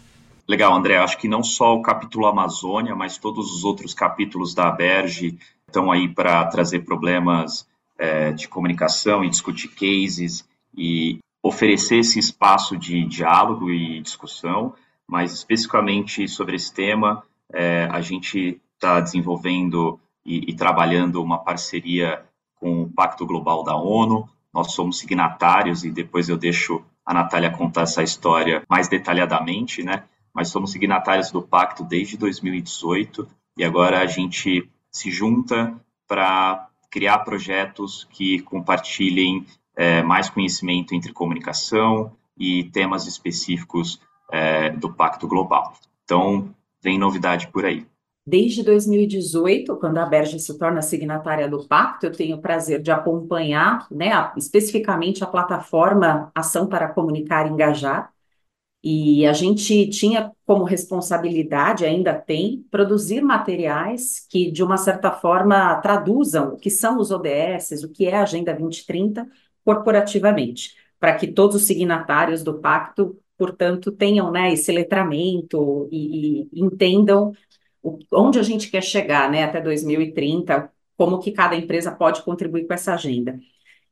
Legal, 0.46 0.74
André. 0.74 0.96
Acho 0.96 1.18
que 1.18 1.28
não 1.28 1.42
só 1.42 1.74
o 1.74 1.82
capítulo 1.82 2.26
Amazônia, 2.26 2.94
mas 2.94 3.18
todos 3.18 3.52
os 3.54 3.64
outros 3.64 3.94
capítulos 3.94 4.54
da 4.54 4.70
Berge 4.70 5.38
estão 5.66 5.92
aí 5.92 6.08
para 6.08 6.44
trazer 6.46 6.80
problemas 6.80 7.66
é, 7.98 8.32
de 8.32 8.48
comunicação 8.48 9.24
e 9.24 9.28
discutir 9.28 9.68
cases 9.68 10.46
e 10.76 11.18
oferecer 11.42 11.98
esse 11.98 12.18
espaço 12.18 12.77
de 12.77 13.05
diálogo 13.05 13.70
e 13.70 14.01
discussão, 14.01 14.74
mas 15.07 15.33
especificamente 15.33 16.29
sobre 16.29 16.57
esse 16.57 16.72
tema, 16.72 17.22
é, 17.53 17.88
a 17.90 18.01
gente 18.01 18.61
está 18.74 19.01
desenvolvendo 19.01 19.98
e, 20.24 20.51
e, 20.51 20.55
trabalhando 20.55 21.22
uma 21.22 21.38
parceria 21.38 22.22
com 22.57 22.83
o 22.83 22.92
Pacto 22.92 23.24
Global 23.24 23.64
da 23.64 23.77
ONU. 23.77 24.29
Nós 24.53 24.72
somos 24.72 24.98
signatários 24.98 25.85
e 25.85 25.90
depois 25.90 26.29
eu 26.29 26.37
deixo 26.37 26.85
a 27.05 27.14
Natália 27.14 27.51
contar 27.51 27.83
essa 27.83 28.03
história 28.03 28.62
mais 28.68 28.88
detalhadamente, 28.88 29.83
né? 29.83 30.05
Mas 30.35 30.51
somos 30.51 30.70
signatários 30.70 31.31
do 31.31 31.42
pacto 31.42 31.83
desde 31.83 32.16
2018 32.18 33.27
e 33.57 33.64
agora 33.64 34.01
a 34.01 34.07
gente 34.07 34.70
se 34.90 35.11
junta 35.11 35.74
para 36.07 36.68
criar 36.90 37.18
projetos 37.20 38.07
que 38.11 38.40
compartilhem 38.40 39.46
é, 39.78 40.02
mais 40.02 40.28
conhecimento 40.28 40.92
entre 40.92 41.12
comunicação 41.12 42.10
e 42.36 42.64
temas 42.64 43.06
específicos 43.06 44.00
é, 44.32 44.70
do 44.70 44.92
Pacto 44.92 45.28
Global. 45.28 45.72
Então, 46.02 46.52
vem 46.82 46.98
novidade 46.98 47.46
por 47.52 47.64
aí. 47.64 47.86
Desde 48.26 48.62
2018, 48.62 49.76
quando 49.76 49.98
a 49.98 50.04
Berge 50.04 50.38
se 50.40 50.58
torna 50.58 50.82
signatária 50.82 51.48
do 51.48 51.66
pacto, 51.66 52.06
eu 52.06 52.12
tenho 52.12 52.36
o 52.36 52.42
prazer 52.42 52.82
de 52.82 52.90
acompanhar, 52.90 53.86
né, 53.90 54.10
especificamente 54.36 55.24
a 55.24 55.26
plataforma 55.26 56.30
Ação 56.34 56.66
para 56.66 56.88
Comunicar 56.88 57.46
e 57.46 57.50
Engajar. 57.50 58.12
E 58.82 59.26
a 59.26 59.32
gente 59.32 59.88
tinha 59.88 60.30
como 60.44 60.64
responsabilidade, 60.64 61.84
ainda 61.84 62.14
tem, 62.14 62.64
produzir 62.70 63.22
materiais 63.22 64.26
que, 64.28 64.50
de 64.50 64.62
uma 64.62 64.76
certa 64.76 65.10
forma, 65.10 65.76
traduzam 65.80 66.54
o 66.54 66.56
que 66.56 66.70
são 66.70 66.98
os 66.98 67.10
ODS, 67.10 67.82
o 67.82 67.90
que 67.90 68.06
é 68.06 68.16
a 68.16 68.22
Agenda 68.22 68.52
2030, 68.52 69.26
corporativamente, 69.68 70.74
para 70.98 71.14
que 71.14 71.26
todos 71.26 71.57
os 71.57 71.66
signatários 71.66 72.42
do 72.42 72.59
pacto, 72.59 73.18
portanto, 73.37 73.92
tenham 73.92 74.31
né, 74.31 74.50
esse 74.50 74.72
letramento 74.72 75.87
e, 75.92 76.48
e 76.50 76.64
entendam 76.64 77.35
onde 78.11 78.38
a 78.38 78.42
gente 78.42 78.70
quer 78.70 78.83
chegar, 78.83 79.31
né, 79.31 79.44
até 79.44 79.61
2030, 79.61 80.72
como 80.96 81.18
que 81.18 81.33
cada 81.33 81.54
empresa 81.54 81.92
pode 81.92 82.22
contribuir 82.22 82.66
com 82.66 82.72
essa 82.72 82.94
agenda. 82.94 83.38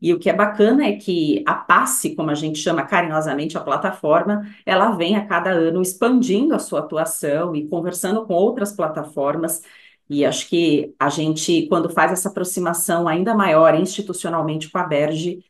E 0.01 0.15
o 0.15 0.19
que 0.19 0.31
é 0.31 0.33
bacana 0.33 0.87
é 0.87 0.93
que 0.97 1.45
a 1.47 1.55
PASSE, 1.55 2.15
como 2.15 2.31
a 2.31 2.35
gente 2.35 2.59
chama 2.59 2.83
carinhosamente 2.83 3.59
a 3.59 3.61
plataforma, 3.61 4.47
ela 4.65 4.93
vem 4.93 5.15
a 5.15 5.27
cada 5.27 5.51
ano 5.51 5.83
expandindo 5.83 6.55
a 6.55 6.59
sua 6.59 6.81
atuação 6.81 7.55
e 7.55 7.69
conversando 7.69 8.25
com 8.25 8.33
outras 8.33 8.73
plataformas. 8.73 9.61
E 10.09 10.25
acho 10.25 10.49
que 10.49 10.95
a 10.99 11.11
gente, 11.11 11.67
quando 11.69 11.91
faz 11.91 12.12
essa 12.12 12.31
aproximação 12.31 13.07
ainda 13.07 13.35
maior 13.35 13.75
institucionalmente 13.75 14.71
com 14.71 14.79
a 14.79 14.85
Berge, 14.85 15.45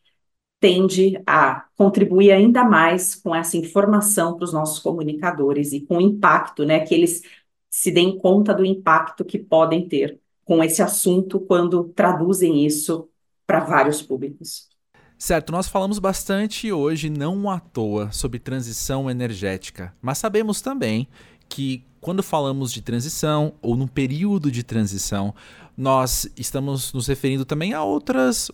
tende 0.67 1.23
a 1.25 1.65
contribuir 1.77 2.33
ainda 2.33 2.65
mais 2.65 3.15
com 3.15 3.33
essa 3.33 3.57
informação 3.57 4.35
para 4.35 4.45
os 4.45 4.53
nossos 4.53 4.81
comunicadores 4.81 5.73
e 5.73 5.81
com 5.81 5.99
o 5.99 6.01
impacto, 6.01 6.65
né, 6.65 6.81
que 6.81 6.93
eles 6.93 7.23
se 7.71 7.93
deem 7.93 8.19
conta 8.19 8.53
do 8.53 8.65
impacto 8.65 9.25
que 9.25 9.39
podem 9.39 9.89
ter 9.89 10.19
com 10.45 10.65
esse 10.65 10.83
assunto 10.83 11.39
quando 11.39 11.85
traduzem 11.95 12.67
isso 12.67 13.09
para 13.47 13.61
vários 13.61 14.03
públicos. 14.03 14.69
Certo, 15.17 15.53
nós 15.53 15.69
falamos 15.69 16.01
bastante 16.01 16.73
hoje, 16.73 17.09
não 17.09 17.49
à 17.49 17.61
toa, 17.61 18.11
sobre 18.11 18.41
transição 18.41 19.09
energética, 19.09 19.95
mas 20.03 20.19
sabemos 20.19 20.61
também 20.61 21.07
que 21.49 21.85
quando 22.01 22.25
falamos 22.25 22.73
de 22.73 22.83
transição 22.83 23.55
ou 23.63 23.77
no 23.77 23.87
período 23.87 24.51
de 24.51 24.65
transição, 24.65 25.33
nós 25.77 26.29
estamos 26.37 26.93
nos 26.93 27.07
referindo 27.07 27.45
também 27.45 27.73
a 27.73 27.85
outras 27.85 28.51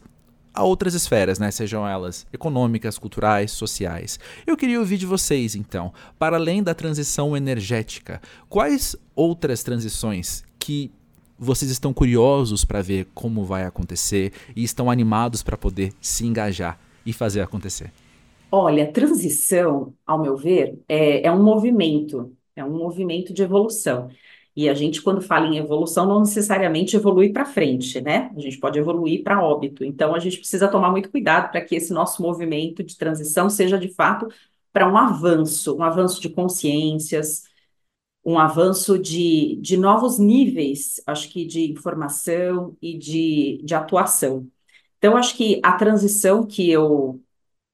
a 0.54 0.64
outras 0.64 0.94
esferas, 0.94 1.38
né? 1.38 1.50
Sejam 1.50 1.86
elas 1.86 2.26
econômicas, 2.32 2.98
culturais, 2.98 3.50
sociais. 3.52 4.18
Eu 4.46 4.56
queria 4.56 4.78
ouvir 4.78 4.98
de 4.98 5.06
vocês, 5.06 5.54
então, 5.54 5.92
para 6.18 6.36
além 6.36 6.62
da 6.62 6.74
transição 6.74 7.36
energética, 7.36 8.20
quais 8.48 8.96
outras 9.14 9.62
transições 9.62 10.44
que 10.58 10.90
vocês 11.38 11.70
estão 11.70 11.92
curiosos 11.92 12.64
para 12.64 12.82
ver 12.82 13.08
como 13.14 13.44
vai 13.44 13.64
acontecer 13.64 14.32
e 14.54 14.62
estão 14.62 14.90
animados 14.90 15.42
para 15.42 15.56
poder 15.56 15.92
se 16.00 16.26
engajar 16.26 16.78
e 17.04 17.12
fazer 17.12 17.40
acontecer? 17.40 17.92
Olha, 18.50 18.92
transição, 18.92 19.94
ao 20.06 20.20
meu 20.20 20.36
ver, 20.36 20.78
é, 20.88 21.26
é 21.26 21.32
um 21.32 21.42
movimento, 21.42 22.36
é 22.54 22.62
um 22.62 22.76
movimento 22.76 23.32
de 23.32 23.42
evolução. 23.42 24.08
E 24.54 24.68
a 24.68 24.74
gente, 24.74 25.00
quando 25.00 25.22
fala 25.22 25.46
em 25.46 25.56
evolução, 25.56 26.06
não 26.06 26.20
necessariamente 26.20 26.94
evolui 26.94 27.32
para 27.32 27.46
frente, 27.46 28.00
né? 28.02 28.30
A 28.36 28.40
gente 28.40 28.58
pode 28.58 28.78
evoluir 28.78 29.22
para 29.22 29.42
óbito. 29.42 29.82
Então, 29.82 30.14
a 30.14 30.18
gente 30.18 30.36
precisa 30.38 30.68
tomar 30.68 30.90
muito 30.90 31.10
cuidado 31.10 31.50
para 31.50 31.62
que 31.62 31.74
esse 31.74 31.92
nosso 31.92 32.20
movimento 32.22 32.82
de 32.82 32.96
transição 32.96 33.48
seja, 33.48 33.78
de 33.78 33.88
fato, 33.88 34.28
para 34.70 34.90
um 34.90 34.96
avanço, 34.96 35.74
um 35.76 35.82
avanço 35.82 36.20
de 36.20 36.28
consciências, 36.28 37.44
um 38.24 38.38
avanço 38.38 38.98
de, 38.98 39.56
de 39.60 39.76
novos 39.76 40.18
níveis, 40.18 41.00
acho 41.06 41.30
que 41.30 41.46
de 41.46 41.70
informação 41.72 42.76
e 42.80 42.96
de, 42.98 43.60
de 43.64 43.74
atuação. 43.74 44.46
Então, 44.98 45.16
acho 45.16 45.36
que 45.36 45.60
a 45.64 45.72
transição 45.72 46.46
que 46.46 46.70
eu 46.70 47.20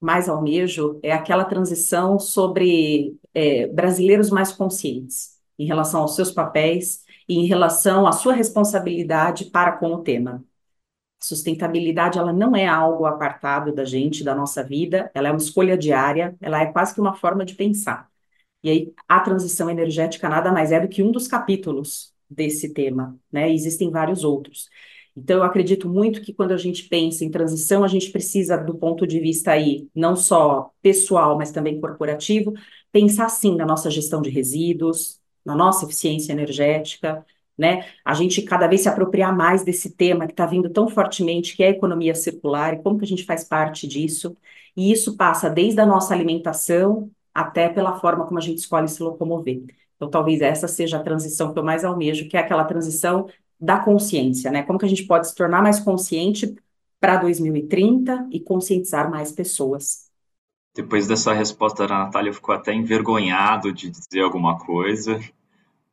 mais 0.00 0.28
almejo 0.28 0.98
é 1.02 1.12
aquela 1.12 1.44
transição 1.44 2.18
sobre 2.20 3.16
é, 3.34 3.66
brasileiros 3.66 4.30
mais 4.30 4.52
conscientes 4.52 5.37
em 5.58 5.66
relação 5.66 6.02
aos 6.02 6.14
seus 6.14 6.30
papéis 6.30 7.04
e 7.28 7.36
em 7.36 7.46
relação 7.46 8.06
à 8.06 8.12
sua 8.12 8.32
responsabilidade 8.34 9.46
para 9.46 9.72
com 9.72 9.92
o 9.92 10.02
tema. 10.02 10.44
Sustentabilidade, 11.20 12.18
ela 12.18 12.32
não 12.32 12.54
é 12.54 12.66
algo 12.66 13.04
apartado 13.04 13.72
da 13.74 13.84
gente, 13.84 14.22
da 14.22 14.34
nossa 14.34 14.62
vida, 14.62 15.10
ela 15.14 15.28
é 15.28 15.30
uma 15.32 15.38
escolha 15.38 15.76
diária, 15.76 16.36
ela 16.40 16.60
é 16.62 16.66
quase 16.66 16.94
que 16.94 17.00
uma 17.00 17.14
forma 17.14 17.44
de 17.44 17.54
pensar. 17.54 18.08
E 18.62 18.70
aí, 18.70 18.94
a 19.08 19.20
transição 19.20 19.70
energética 19.70 20.28
nada 20.28 20.52
mais 20.52 20.72
é 20.72 20.80
do 20.80 20.88
que 20.88 21.02
um 21.02 21.10
dos 21.12 21.28
capítulos 21.28 22.12
desse 22.30 22.72
tema, 22.72 23.18
né? 23.32 23.52
Existem 23.52 23.90
vários 23.90 24.24
outros. 24.24 24.68
Então, 25.16 25.38
eu 25.38 25.42
acredito 25.42 25.88
muito 25.88 26.20
que 26.22 26.32
quando 26.32 26.52
a 26.52 26.56
gente 26.56 26.84
pensa 26.88 27.24
em 27.24 27.30
transição, 27.30 27.82
a 27.82 27.88
gente 27.88 28.10
precisa, 28.12 28.56
do 28.56 28.76
ponto 28.76 29.06
de 29.06 29.18
vista 29.18 29.50
aí, 29.52 29.88
não 29.94 30.14
só 30.14 30.70
pessoal, 30.80 31.36
mas 31.36 31.50
também 31.50 31.80
corporativo, 31.80 32.52
pensar 32.92 33.28
sim 33.28 33.56
na 33.56 33.66
nossa 33.66 33.90
gestão 33.90 34.22
de 34.22 34.30
resíduos, 34.30 35.20
na 35.48 35.56
nossa 35.56 35.84
eficiência 35.86 36.32
energética, 36.32 37.24
né? 37.56 37.86
A 38.04 38.14
gente 38.14 38.42
cada 38.42 38.66
vez 38.66 38.82
se 38.82 38.88
apropriar 38.88 39.34
mais 39.36 39.64
desse 39.64 39.90
tema 39.90 40.26
que 40.26 40.32
está 40.32 40.46
vindo 40.46 40.70
tão 40.70 40.88
fortemente, 40.88 41.56
que 41.56 41.62
é 41.62 41.68
a 41.68 41.70
economia 41.70 42.14
circular, 42.14 42.74
e 42.74 42.82
como 42.82 42.98
que 42.98 43.04
a 43.04 43.08
gente 43.08 43.24
faz 43.24 43.44
parte 43.44 43.88
disso. 43.88 44.36
E 44.76 44.92
isso 44.92 45.16
passa 45.16 45.50
desde 45.50 45.80
a 45.80 45.86
nossa 45.86 46.14
alimentação 46.14 47.10
até 47.34 47.68
pela 47.68 47.98
forma 47.98 48.26
como 48.26 48.38
a 48.38 48.42
gente 48.42 48.58
escolhe 48.58 48.88
se 48.88 49.02
locomover. 49.02 49.64
Então, 49.96 50.08
talvez 50.10 50.40
essa 50.40 50.68
seja 50.68 50.98
a 50.98 51.02
transição 51.02 51.52
que 51.52 51.58
eu 51.58 51.64
mais 51.64 51.84
almejo, 51.84 52.28
que 52.28 52.36
é 52.36 52.40
aquela 52.40 52.64
transição 52.64 53.28
da 53.60 53.80
consciência, 53.80 54.50
né? 54.50 54.62
Como 54.62 54.78
que 54.78 54.84
a 54.84 54.88
gente 54.88 55.04
pode 55.04 55.28
se 55.28 55.34
tornar 55.34 55.62
mais 55.62 55.80
consciente 55.80 56.54
para 57.00 57.16
2030 57.16 58.28
e 58.30 58.38
conscientizar 58.38 59.10
mais 59.10 59.32
pessoas. 59.32 60.08
Depois 60.74 61.08
dessa 61.08 61.32
resposta 61.32 61.86
da 61.86 61.98
Natália, 61.98 62.30
eu 62.30 62.34
fico 62.34 62.52
até 62.52 62.72
envergonhado 62.72 63.72
de 63.72 63.90
dizer 63.90 64.20
alguma 64.20 64.58
coisa, 64.58 65.18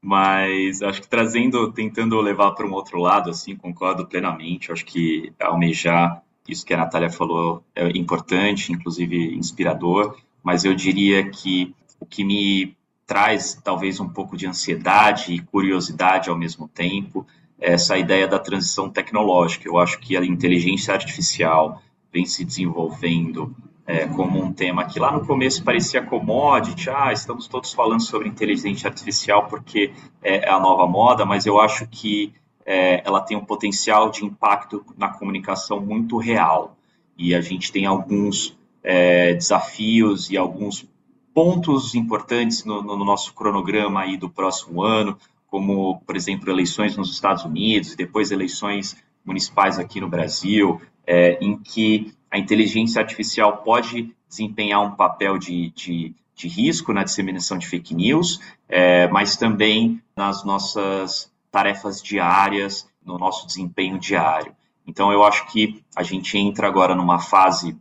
mas 0.06 0.84
acho 0.84 1.02
que 1.02 1.08
trazendo, 1.08 1.72
tentando 1.72 2.22
levar 2.22 2.52
para 2.52 2.68
um 2.68 2.74
outro 2.74 3.00
lado, 3.00 3.32
assim, 3.32 3.56
concordo 3.56 4.06
plenamente. 4.06 4.72
Acho 4.72 4.86
que 4.86 5.34
almejar 5.40 6.22
isso 6.48 6.64
que 6.64 6.76
a 6.76 6.78
Natália 6.78 7.10
falou 7.10 7.64
é 7.76 7.88
importante, 7.98 8.72
inclusive 8.72 9.36
inspirador, 9.36 10.16
mas 10.44 10.64
eu 10.64 10.76
diria 10.76 11.28
que 11.28 11.74
o 12.00 12.06
que 12.06 12.24
me 12.24 12.78
traz 13.08 13.60
talvez 13.64 14.00
um 14.00 14.08
pouco 14.08 14.38
de 14.38 14.46
ansiedade 14.46 15.34
e 15.34 15.40
curiosidade 15.40 16.30
ao 16.30 16.38
mesmo 16.38 16.68
tempo 16.68 17.26
é 17.60 17.74
essa 17.74 17.98
ideia 17.98 18.28
da 18.28 18.38
transição 18.38 18.92
tecnológica. 18.92 19.68
Eu 19.68 19.80
acho 19.80 20.00
que 20.00 20.16
a 20.16 20.24
inteligência 20.24 20.94
artificial 20.94 21.82
vem 22.14 22.28
se 22.28 22.46
desenvolvendo 22.46 23.56
é, 23.88 24.08
como 24.08 24.44
um 24.44 24.52
tema 24.52 24.86
que 24.86 25.00
lá 25.00 25.12
no 25.12 25.26
começo 25.26 25.64
parecia 25.64 26.02
commodity, 26.02 26.90
ah, 26.90 27.14
estamos 27.14 27.48
todos 27.48 27.72
falando 27.72 28.02
sobre 28.02 28.28
inteligência 28.28 28.88
artificial 28.90 29.48
porque 29.48 29.94
é, 30.24 30.48
é 30.48 30.50
a 30.50 30.60
nova 30.60 30.88
moda, 30.88 31.26
mas 31.26 31.46
eu 31.46 31.60
acho 31.60 31.88
que 31.88 32.34
é, 32.66 33.04
ela 33.06 33.22
tem 33.22 33.38
um 33.38 33.46
potencial 33.46 34.10
de 34.10 34.26
impacto 34.26 34.84
na 34.98 35.10
comunicação 35.10 35.80
muito 35.80 36.18
real. 36.18 36.76
E 37.16 37.36
a 37.36 37.42
gente 37.42 37.72
tem 37.72 37.86
alguns 37.86 38.58
é, 38.84 39.34
desafios 39.36 40.32
e 40.32 40.38
alguns 40.38 40.88
pontos 41.34 41.94
importantes 41.94 42.66
no, 42.66 42.82
no, 42.82 43.06
nosso 43.06 43.34
cronograma 43.34 44.02
aí 44.02 44.18
do 44.18 44.30
próximo 44.30 44.82
ano, 44.82 45.18
como, 45.48 46.02
por 46.06 46.16
exemplo, 46.16 46.50
eleições 46.50 46.98
nos 46.98 47.12
Estados 47.12 47.46
Unidos 47.46 47.96
depois 47.96 48.32
eleições 48.32 48.98
municipais 49.24 49.78
aqui 49.78 50.02
no 50.02 50.10
Brasil, 50.10 50.82
é, 51.06 51.38
em 51.42 51.58
que 51.58 52.14
a 52.36 52.38
inteligência 52.38 53.02
artificial 53.02 53.60
pode 53.60 54.14
desempenhar 54.28 54.82
um 54.82 54.92
papel 54.92 55.38
de, 55.38 55.70
de, 55.70 56.14
de 56.36 56.50
risco 56.50 56.92
na 56.92 57.06
disseminação 57.06 57.58
de 57.58 57.66
fake 57.66 57.96
news, 57.96 58.42
é, 58.68 59.08
mas 59.08 59.38
também 59.38 60.02
nas 60.14 60.44
nossas 60.44 61.32
tarefas 61.50 62.04
diárias, 62.04 62.90
no 63.06 63.18
nosso 63.18 63.48
desempenho 63.48 63.98
diário. 63.98 64.54
Então, 64.86 65.14
eu 65.14 65.24
acho 65.24 65.48
que 65.48 65.82
a 65.96 66.04
gente 66.04 66.38
entra 66.38 66.68
agora 66.68 66.94
numa 66.94 67.20
fase 67.20 67.78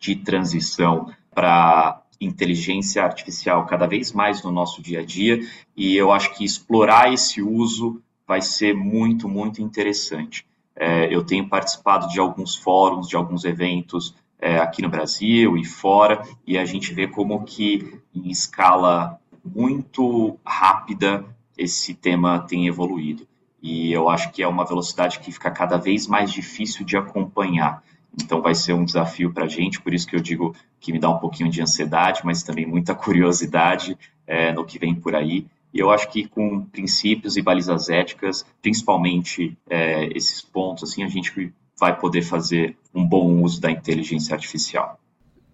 de 0.00 0.16
transição 0.16 1.08
para 1.32 2.02
inteligência 2.20 3.04
artificial 3.04 3.66
cada 3.66 3.86
vez 3.86 4.10
mais 4.10 4.42
no 4.42 4.50
nosso 4.50 4.82
dia 4.82 4.98
a 4.98 5.04
dia, 5.04 5.38
e 5.76 5.96
eu 5.96 6.10
acho 6.10 6.34
que 6.34 6.44
explorar 6.44 7.12
esse 7.12 7.40
uso 7.40 8.02
vai 8.26 8.42
ser 8.42 8.74
muito, 8.74 9.28
muito 9.28 9.62
interessante. 9.62 10.44
É, 10.82 11.14
eu 11.14 11.22
tenho 11.22 11.46
participado 11.46 12.08
de 12.08 12.18
alguns 12.18 12.56
fóruns, 12.56 13.06
de 13.06 13.14
alguns 13.14 13.44
eventos 13.44 14.14
é, 14.40 14.58
aqui 14.58 14.80
no 14.80 14.88
Brasil 14.88 15.58
e 15.58 15.62
fora, 15.62 16.22
e 16.46 16.56
a 16.56 16.64
gente 16.64 16.94
vê 16.94 17.06
como 17.06 17.44
que 17.44 18.00
em 18.14 18.30
escala 18.30 19.20
muito 19.44 20.38
rápida 20.42 21.22
esse 21.54 21.92
tema 21.92 22.38
tem 22.38 22.66
evoluído. 22.66 23.28
E 23.62 23.92
eu 23.92 24.08
acho 24.08 24.32
que 24.32 24.42
é 24.42 24.48
uma 24.48 24.64
velocidade 24.64 25.18
que 25.20 25.30
fica 25.30 25.50
cada 25.50 25.76
vez 25.76 26.06
mais 26.06 26.32
difícil 26.32 26.82
de 26.82 26.96
acompanhar. 26.96 27.84
Então 28.18 28.40
vai 28.40 28.54
ser 28.54 28.72
um 28.72 28.82
desafio 28.82 29.34
para 29.34 29.44
a 29.44 29.48
gente, 29.48 29.82
por 29.82 29.92
isso 29.92 30.06
que 30.06 30.16
eu 30.16 30.20
digo 30.20 30.56
que 30.80 30.94
me 30.94 30.98
dá 30.98 31.10
um 31.10 31.18
pouquinho 31.18 31.50
de 31.50 31.60
ansiedade, 31.60 32.22
mas 32.24 32.42
também 32.42 32.64
muita 32.64 32.94
curiosidade 32.96 33.98
é, 34.26 34.50
no 34.50 34.64
que 34.64 34.78
vem 34.78 34.94
por 34.94 35.14
aí. 35.14 35.46
E 35.72 35.78
eu 35.78 35.90
acho 35.90 36.10
que 36.10 36.26
com 36.26 36.64
princípios 36.64 37.36
e 37.36 37.42
balizas 37.42 37.88
éticas, 37.88 38.44
principalmente 38.60 39.56
é, 39.68 40.06
esses 40.16 40.40
pontos, 40.40 40.90
assim, 40.90 41.02
a 41.04 41.08
gente 41.08 41.52
vai 41.78 41.98
poder 41.98 42.22
fazer 42.22 42.76
um 42.94 43.06
bom 43.06 43.42
uso 43.42 43.60
da 43.60 43.70
inteligência 43.70 44.34
artificial. 44.34 45.00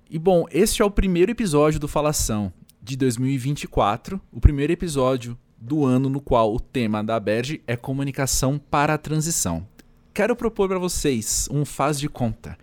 E 0.09 0.19
bom, 0.19 0.47
este 0.51 0.83
é 0.83 0.85
o 0.85 0.91
primeiro 0.91 1.31
episódio 1.31 1.79
do 1.79 1.89
Falação 1.89 2.53
de 2.83 2.97
2024, 2.97 4.21
o 4.33 4.41
primeiro 4.41 4.73
episódio 4.73 5.37
do 5.59 5.85
ano 5.85 6.09
no 6.09 6.21
qual 6.21 6.55
o 6.55 6.61
tema 6.61 7.03
da 7.03 7.19
Berge 7.19 7.63
é 7.67 7.77
comunicação 7.77 8.59
para 8.59 8.95
a 8.95 8.99
transição. 8.99 9.67
Quero 10.15 10.37
propor 10.37 10.69
para 10.69 10.79
vocês 10.79 11.49
um 11.51 11.65
faz 11.65 11.99
de 11.99 12.09
conta. 12.09 12.57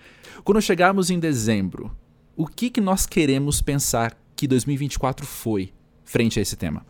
Quando 0.44 0.62
chegarmos 0.62 1.10
em 1.10 1.20
dezembro, 1.20 1.96
o 2.36 2.48
que, 2.48 2.70
que 2.70 2.82
nós 2.82 3.06
queremos 3.06 3.62
pensar 3.62 4.18
que 4.36 4.48
2024 4.48 5.26
foi 5.26 5.72
frente 6.04 6.40
a 6.40 6.42
esse 6.42 6.56
tema? 6.56 6.86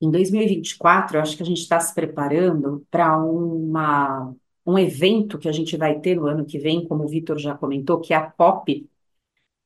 Em 0.00 0.10
2024, 0.10 1.16
eu 1.16 1.22
acho 1.22 1.36
que 1.36 1.42
a 1.42 1.46
gente 1.46 1.60
está 1.60 1.80
se 1.80 1.94
preparando 1.94 2.86
para 2.90 3.16
uma 3.22 4.34
um 4.66 4.78
evento 4.78 5.38
que 5.38 5.48
a 5.48 5.52
gente 5.52 5.76
vai 5.78 5.98
ter 5.98 6.14
no 6.14 6.26
ano 6.26 6.44
que 6.44 6.58
vem, 6.58 6.86
como 6.86 7.04
o 7.04 7.08
Vitor 7.08 7.38
já 7.38 7.54
comentou, 7.56 8.00
que 8.00 8.12
é 8.12 8.16
a 8.16 8.30
COP. 8.30 8.86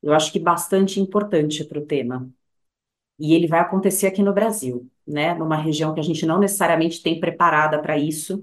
Eu 0.03 0.12
acho 0.14 0.33
que 0.33 0.38
bastante 0.40 1.01
importante 1.01 1.64
para 1.64 1.79
o 1.81 1.87
tema. 1.87 2.31
E 3.18 3.35
ele 3.35 3.47
vai 3.49 3.61
acontecer 3.61 4.07
aqui 4.09 4.23
no 4.23 4.33
Brasil, 4.35 4.90
né? 5.07 5.35
Numa 5.35 5.57
região 5.57 5.95
que 5.95 6.01
a 6.01 6.03
gente 6.05 6.27
não 6.27 6.38
necessariamente 6.40 7.03
tem 7.03 7.21
preparada 7.21 7.81
para 7.81 7.99
isso. 7.99 8.42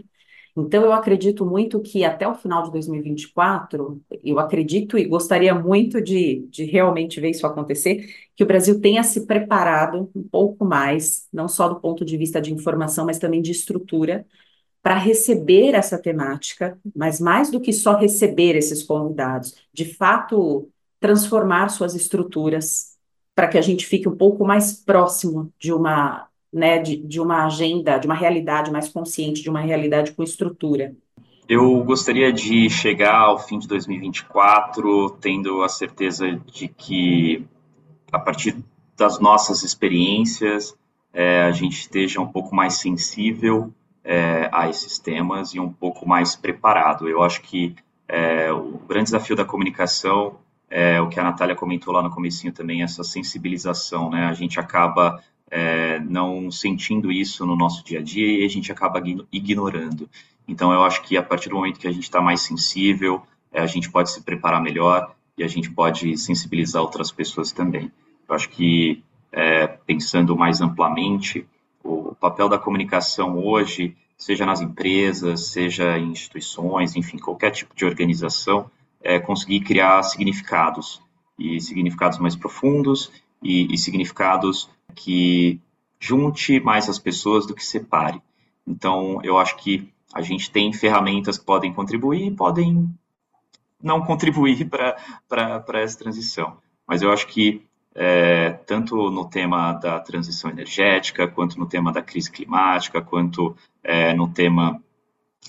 Então, 0.57 0.83
eu 0.83 0.91
acredito 0.91 1.45
muito 1.45 1.79
que 1.81 2.03
até 2.03 2.27
o 2.27 2.35
final 2.35 2.63
de 2.63 2.71
2024, 2.71 4.01
eu 4.23 4.39
acredito 4.39 4.97
e 4.97 5.05
gostaria 5.05 5.55
muito 5.55 6.01
de, 6.01 6.45
de 6.49 6.65
realmente 6.65 7.19
ver 7.21 7.29
isso 7.31 7.47
acontecer, 7.47 8.05
que 8.35 8.43
o 8.43 8.47
Brasil 8.47 8.79
tenha 8.81 9.03
se 9.03 9.25
preparado 9.25 10.09
um 10.15 10.23
pouco 10.23 10.65
mais, 10.65 11.27
não 11.31 11.47
só 11.47 11.69
do 11.69 11.79
ponto 11.79 12.03
de 12.03 12.17
vista 12.17 12.41
de 12.41 12.53
informação, 12.53 13.05
mas 13.05 13.19
também 13.19 13.41
de 13.41 13.51
estrutura, 13.51 14.25
para 14.81 14.95
receber 14.97 15.75
essa 15.75 15.97
temática, 16.01 16.79
mas 16.95 17.19
mais 17.19 17.51
do 17.51 17.59
que 17.61 17.73
só 17.73 17.95
receber 17.97 18.55
esses 18.55 18.83
convidados, 18.83 19.55
de 19.73 19.85
fato 19.85 20.69
transformar 20.99 21.69
suas 21.69 21.95
estruturas 21.95 22.97
para 23.35 23.47
que 23.47 23.57
a 23.57 23.61
gente 23.61 23.85
fique 23.85 24.07
um 24.07 24.15
pouco 24.15 24.45
mais 24.45 24.73
próximo 24.73 25.53
de 25.59 25.73
uma 25.73 26.28
né, 26.51 26.79
de, 26.79 26.97
de 26.97 27.19
uma 27.19 27.45
agenda, 27.45 27.97
de 27.97 28.07
uma 28.07 28.15
realidade 28.15 28.71
mais 28.71 28.89
consciente, 28.89 29.41
de 29.41 29.49
uma 29.49 29.61
realidade 29.61 30.11
com 30.13 30.23
estrutura. 30.23 30.95
Eu 31.47 31.83
gostaria 31.83 32.31
de 32.31 32.69
chegar 32.69 33.15
ao 33.15 33.39
fim 33.39 33.57
de 33.57 33.67
2024 33.67 35.17
tendo 35.21 35.63
a 35.63 35.69
certeza 35.69 36.39
de 36.51 36.67
que, 36.67 37.43
a 38.11 38.19
partir 38.19 38.55
das 38.95 39.19
nossas 39.19 39.63
experiências, 39.63 40.75
é, 41.11 41.43
a 41.43 41.51
gente 41.51 41.79
esteja 41.79 42.21
um 42.21 42.27
pouco 42.27 42.53
mais 42.55 42.75
sensível 42.75 43.73
é, 44.03 44.49
a 44.51 44.69
esses 44.69 44.99
temas 44.99 45.53
e 45.53 45.59
um 45.59 45.71
pouco 45.71 46.07
mais 46.07 46.35
preparado. 46.35 47.09
Eu 47.09 47.23
acho 47.23 47.41
que 47.41 47.75
é, 48.07 48.51
o 48.51 48.79
grande 48.87 49.05
desafio 49.05 49.35
da 49.35 49.45
comunicação 49.45 50.37
é 50.69 51.01
o 51.01 51.09
que 51.09 51.19
a 51.19 51.23
Natália 51.23 51.55
comentou 51.55 51.93
lá 51.93 52.03
no 52.03 52.11
comecinho 52.11 52.53
também, 52.53 52.83
essa 52.83 53.03
sensibilização, 53.03 54.09
né? 54.09 54.25
A 54.25 54.33
gente 54.33 54.59
acaba 54.59 55.19
é, 55.49 55.99
não 55.99 56.51
sentindo 56.51 57.11
isso 57.11 57.45
no 57.45 57.55
nosso 57.55 57.83
dia 57.83 57.99
a 57.99 58.01
dia 58.01 58.41
e 58.41 58.45
a 58.45 58.49
gente 58.49 58.71
acaba 58.71 59.01
ignorando. 59.31 60.09
Então, 60.47 60.71
eu 60.73 60.83
acho 60.83 61.03
que 61.03 61.17
a 61.17 61.23
partir 61.23 61.49
do 61.49 61.55
momento 61.55 61.79
que 61.79 61.87
a 61.87 61.91
gente 61.91 62.03
está 62.03 62.21
mais 62.21 62.41
sensível, 62.41 63.21
é, 63.51 63.61
a 63.61 63.67
gente 63.67 63.89
pode 63.89 64.11
se 64.11 64.21
preparar 64.21 64.61
melhor 64.61 65.13
e 65.37 65.43
a 65.43 65.47
gente 65.47 65.69
pode 65.71 66.17
sensibilizar 66.17 66.81
outras 66.81 67.11
pessoas 67.11 67.51
também. 67.51 67.91
Eu 68.27 68.35
acho 68.35 68.49
que, 68.49 69.03
é, 69.31 69.67
pensando 69.67 70.35
mais 70.35 70.61
amplamente, 70.61 71.47
o 71.83 72.15
papel 72.15 72.49
da 72.49 72.57
comunicação 72.57 73.37
hoje, 73.37 73.95
seja 74.17 74.45
nas 74.45 74.61
empresas, 74.61 75.47
seja 75.47 75.97
em 75.97 76.11
instituições, 76.11 76.95
enfim, 76.95 77.17
qualquer 77.17 77.51
tipo 77.51 77.75
de 77.75 77.85
organização, 77.85 78.69
é 79.01 79.19
conseguir 79.19 79.61
criar 79.61 80.03
significados, 80.03 81.01
e 81.37 81.59
significados 81.61 82.19
mais 82.19 82.35
profundos, 82.35 83.11
e, 83.41 83.73
e 83.73 83.77
significados 83.77 84.69
que 84.95 85.61
junte 85.99 86.59
mais 86.59 86.89
as 86.89 86.99
pessoas 86.99 87.45
do 87.45 87.53
que 87.53 87.65
separe. 87.65 88.21
Então, 88.65 89.19
eu 89.23 89.37
acho 89.37 89.57
que 89.57 89.91
a 90.13 90.21
gente 90.21 90.49
tem 90.49 90.71
ferramentas 90.73 91.37
que 91.37 91.45
podem 91.45 91.73
contribuir 91.73 92.27
e 92.27 92.35
podem 92.35 92.89
não 93.81 94.01
contribuir 94.01 94.67
para 94.69 95.81
essa 95.81 95.97
transição. 95.97 96.57
Mas 96.87 97.01
eu 97.01 97.11
acho 97.11 97.27
que, 97.27 97.61
é, 97.93 98.51
tanto 98.65 99.09
no 99.11 99.25
tema 99.25 99.73
da 99.73 99.99
transição 99.99 100.49
energética, 100.49 101.27
quanto 101.27 101.59
no 101.59 101.67
tema 101.67 101.91
da 101.91 102.01
crise 102.01 102.31
climática, 102.31 103.01
quanto 103.01 103.55
é, 103.83 104.13
no 104.13 104.27
tema 104.27 104.81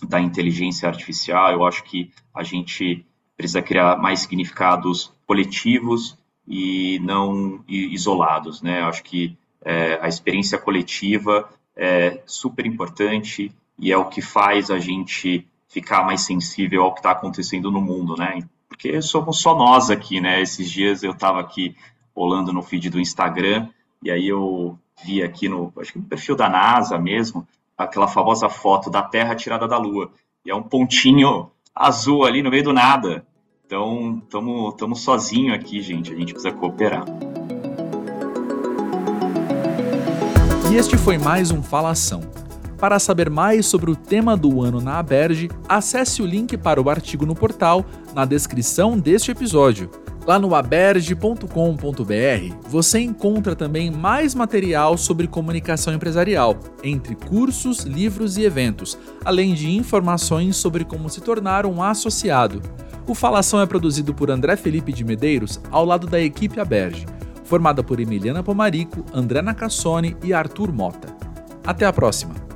da 0.03 0.21
inteligência 0.21 0.89
artificial, 0.89 1.53
eu 1.53 1.65
acho 1.65 1.83
que 1.85 2.11
a 2.35 2.43
gente 2.43 3.05
precisa 3.37 3.63
criar 3.63 3.97
mais 3.97 4.21
significados 4.21 5.13
coletivos 5.27 6.19
e 6.51 6.99
não 6.99 7.63
isolados, 7.69 8.61
né? 8.61 8.83
Acho 8.83 9.05
que 9.05 9.39
é, 9.65 10.01
a 10.03 10.09
experiência 10.09 10.59
coletiva 10.59 11.49
é 11.77 12.21
super 12.27 12.67
importante 12.67 13.53
e 13.79 13.93
é 13.93 13.97
o 13.97 14.07
que 14.07 14.21
faz 14.21 14.69
a 14.69 14.81
gente 14.81 15.47
ficar 15.69 16.05
mais 16.05 16.23
sensível 16.23 16.83
ao 16.83 16.93
que 16.93 16.99
está 16.99 17.13
acontecendo 17.13 17.71
no 17.71 17.81
mundo, 17.81 18.17
né? 18.17 18.41
Porque 18.69 19.01
somos 19.01 19.41
só 19.41 19.57
nós 19.57 19.91
aqui, 19.91 20.21
né? 20.21 20.43
Esses 20.43 20.69
dias 20.69 21.05
eu 21.05 21.13
estava 21.13 21.39
aqui 21.39 21.77
rolando 22.15 22.53
no 22.53 22.63
feed 22.63 22.91
do 22.91 23.01
Instagram 23.01 23.69
e 24.03 24.11
aí 24.11 24.27
eu 24.27 24.77
vi 25.05 25.23
aqui 25.23 25.49
no, 25.49 25.73
acho 25.79 25.93
que 25.93 25.99
no 26.01 26.05
perfil 26.05 26.35
da 26.35 26.49
NASA 26.49 26.99
mesmo, 26.99 27.47
aquela 27.79 28.09
famosa 28.09 28.49
foto 28.49 28.91
da 28.91 29.03
Terra 29.03 29.37
tirada 29.37 29.69
da 29.69 29.79
Lua. 29.79 30.11
E 30.45 30.51
é 30.51 30.55
um 30.55 30.65
pontinho 30.65 31.49
azul 31.73 32.25
ali 32.25 32.43
no 32.43 32.51
meio 32.51 32.65
do 32.65 32.73
nada. 32.73 33.25
Então, 33.73 34.21
estamos 34.69 35.01
sozinhos 35.01 35.55
aqui, 35.55 35.81
gente. 35.81 36.13
A 36.13 36.17
gente 36.17 36.33
precisa 36.33 36.53
cooperar. 36.53 37.05
E 40.73 40.75
este 40.75 40.99
foi 40.99 41.17
mais 41.17 41.53
um 41.53 41.63
Falação. 41.63 42.21
Para 42.81 42.99
saber 42.99 43.31
mais 43.31 43.67
sobre 43.67 43.89
o 43.89 43.95
tema 43.95 44.37
do 44.37 44.61
ano 44.61 44.81
na 44.81 44.99
Aberge, 44.99 45.49
acesse 45.69 46.21
o 46.21 46.27
link 46.27 46.57
para 46.57 46.83
o 46.83 46.91
artigo 46.91 47.25
no 47.25 47.33
portal 47.37 47.85
na 48.13 48.25
descrição 48.25 48.99
deste 48.99 49.31
episódio. 49.31 49.89
Lá 50.27 50.39
no 50.39 50.55
aberge.com.br 50.55 51.47
você 52.69 53.01
encontra 53.01 53.57
também 53.57 53.91
mais 53.91 54.35
material 54.35 54.97
sobre 54.97 55.27
comunicação 55.27 55.95
empresarial, 55.95 56.59
entre 56.85 57.15
cursos, 57.15 57.81
livros 57.81 58.37
e 58.37 58.45
eventos, 58.45 58.99
além 59.25 59.55
de 59.55 59.71
informações 59.71 60.57
sobre 60.57 60.85
como 60.85 61.09
se 61.09 61.21
tornar 61.21 61.67
um 61.67 61.83
associado. 61.83 62.61
O 63.07 63.15
Falação 63.15 63.61
é 63.61 63.67
produzido 63.67 64.15
por 64.15 64.31
André 64.31 64.57
Felipe 64.57 64.93
de 64.93 65.05
Medeiros, 65.05 65.61
ao 65.71 65.85
lado 65.85 66.07
da 66.07 66.21
equipe 66.21 66.61
Aberge 66.61 67.07
formada 67.51 67.83
por 67.83 67.99
Emiliana 67.99 68.45
Pomarico, 68.45 69.05
André 69.13 69.43
Nacassone 69.43 70.17
e 70.23 70.33
Arthur 70.33 70.73
Mota. 70.73 71.09
Até 71.67 71.85
a 71.85 71.93
próxima! 71.93 72.50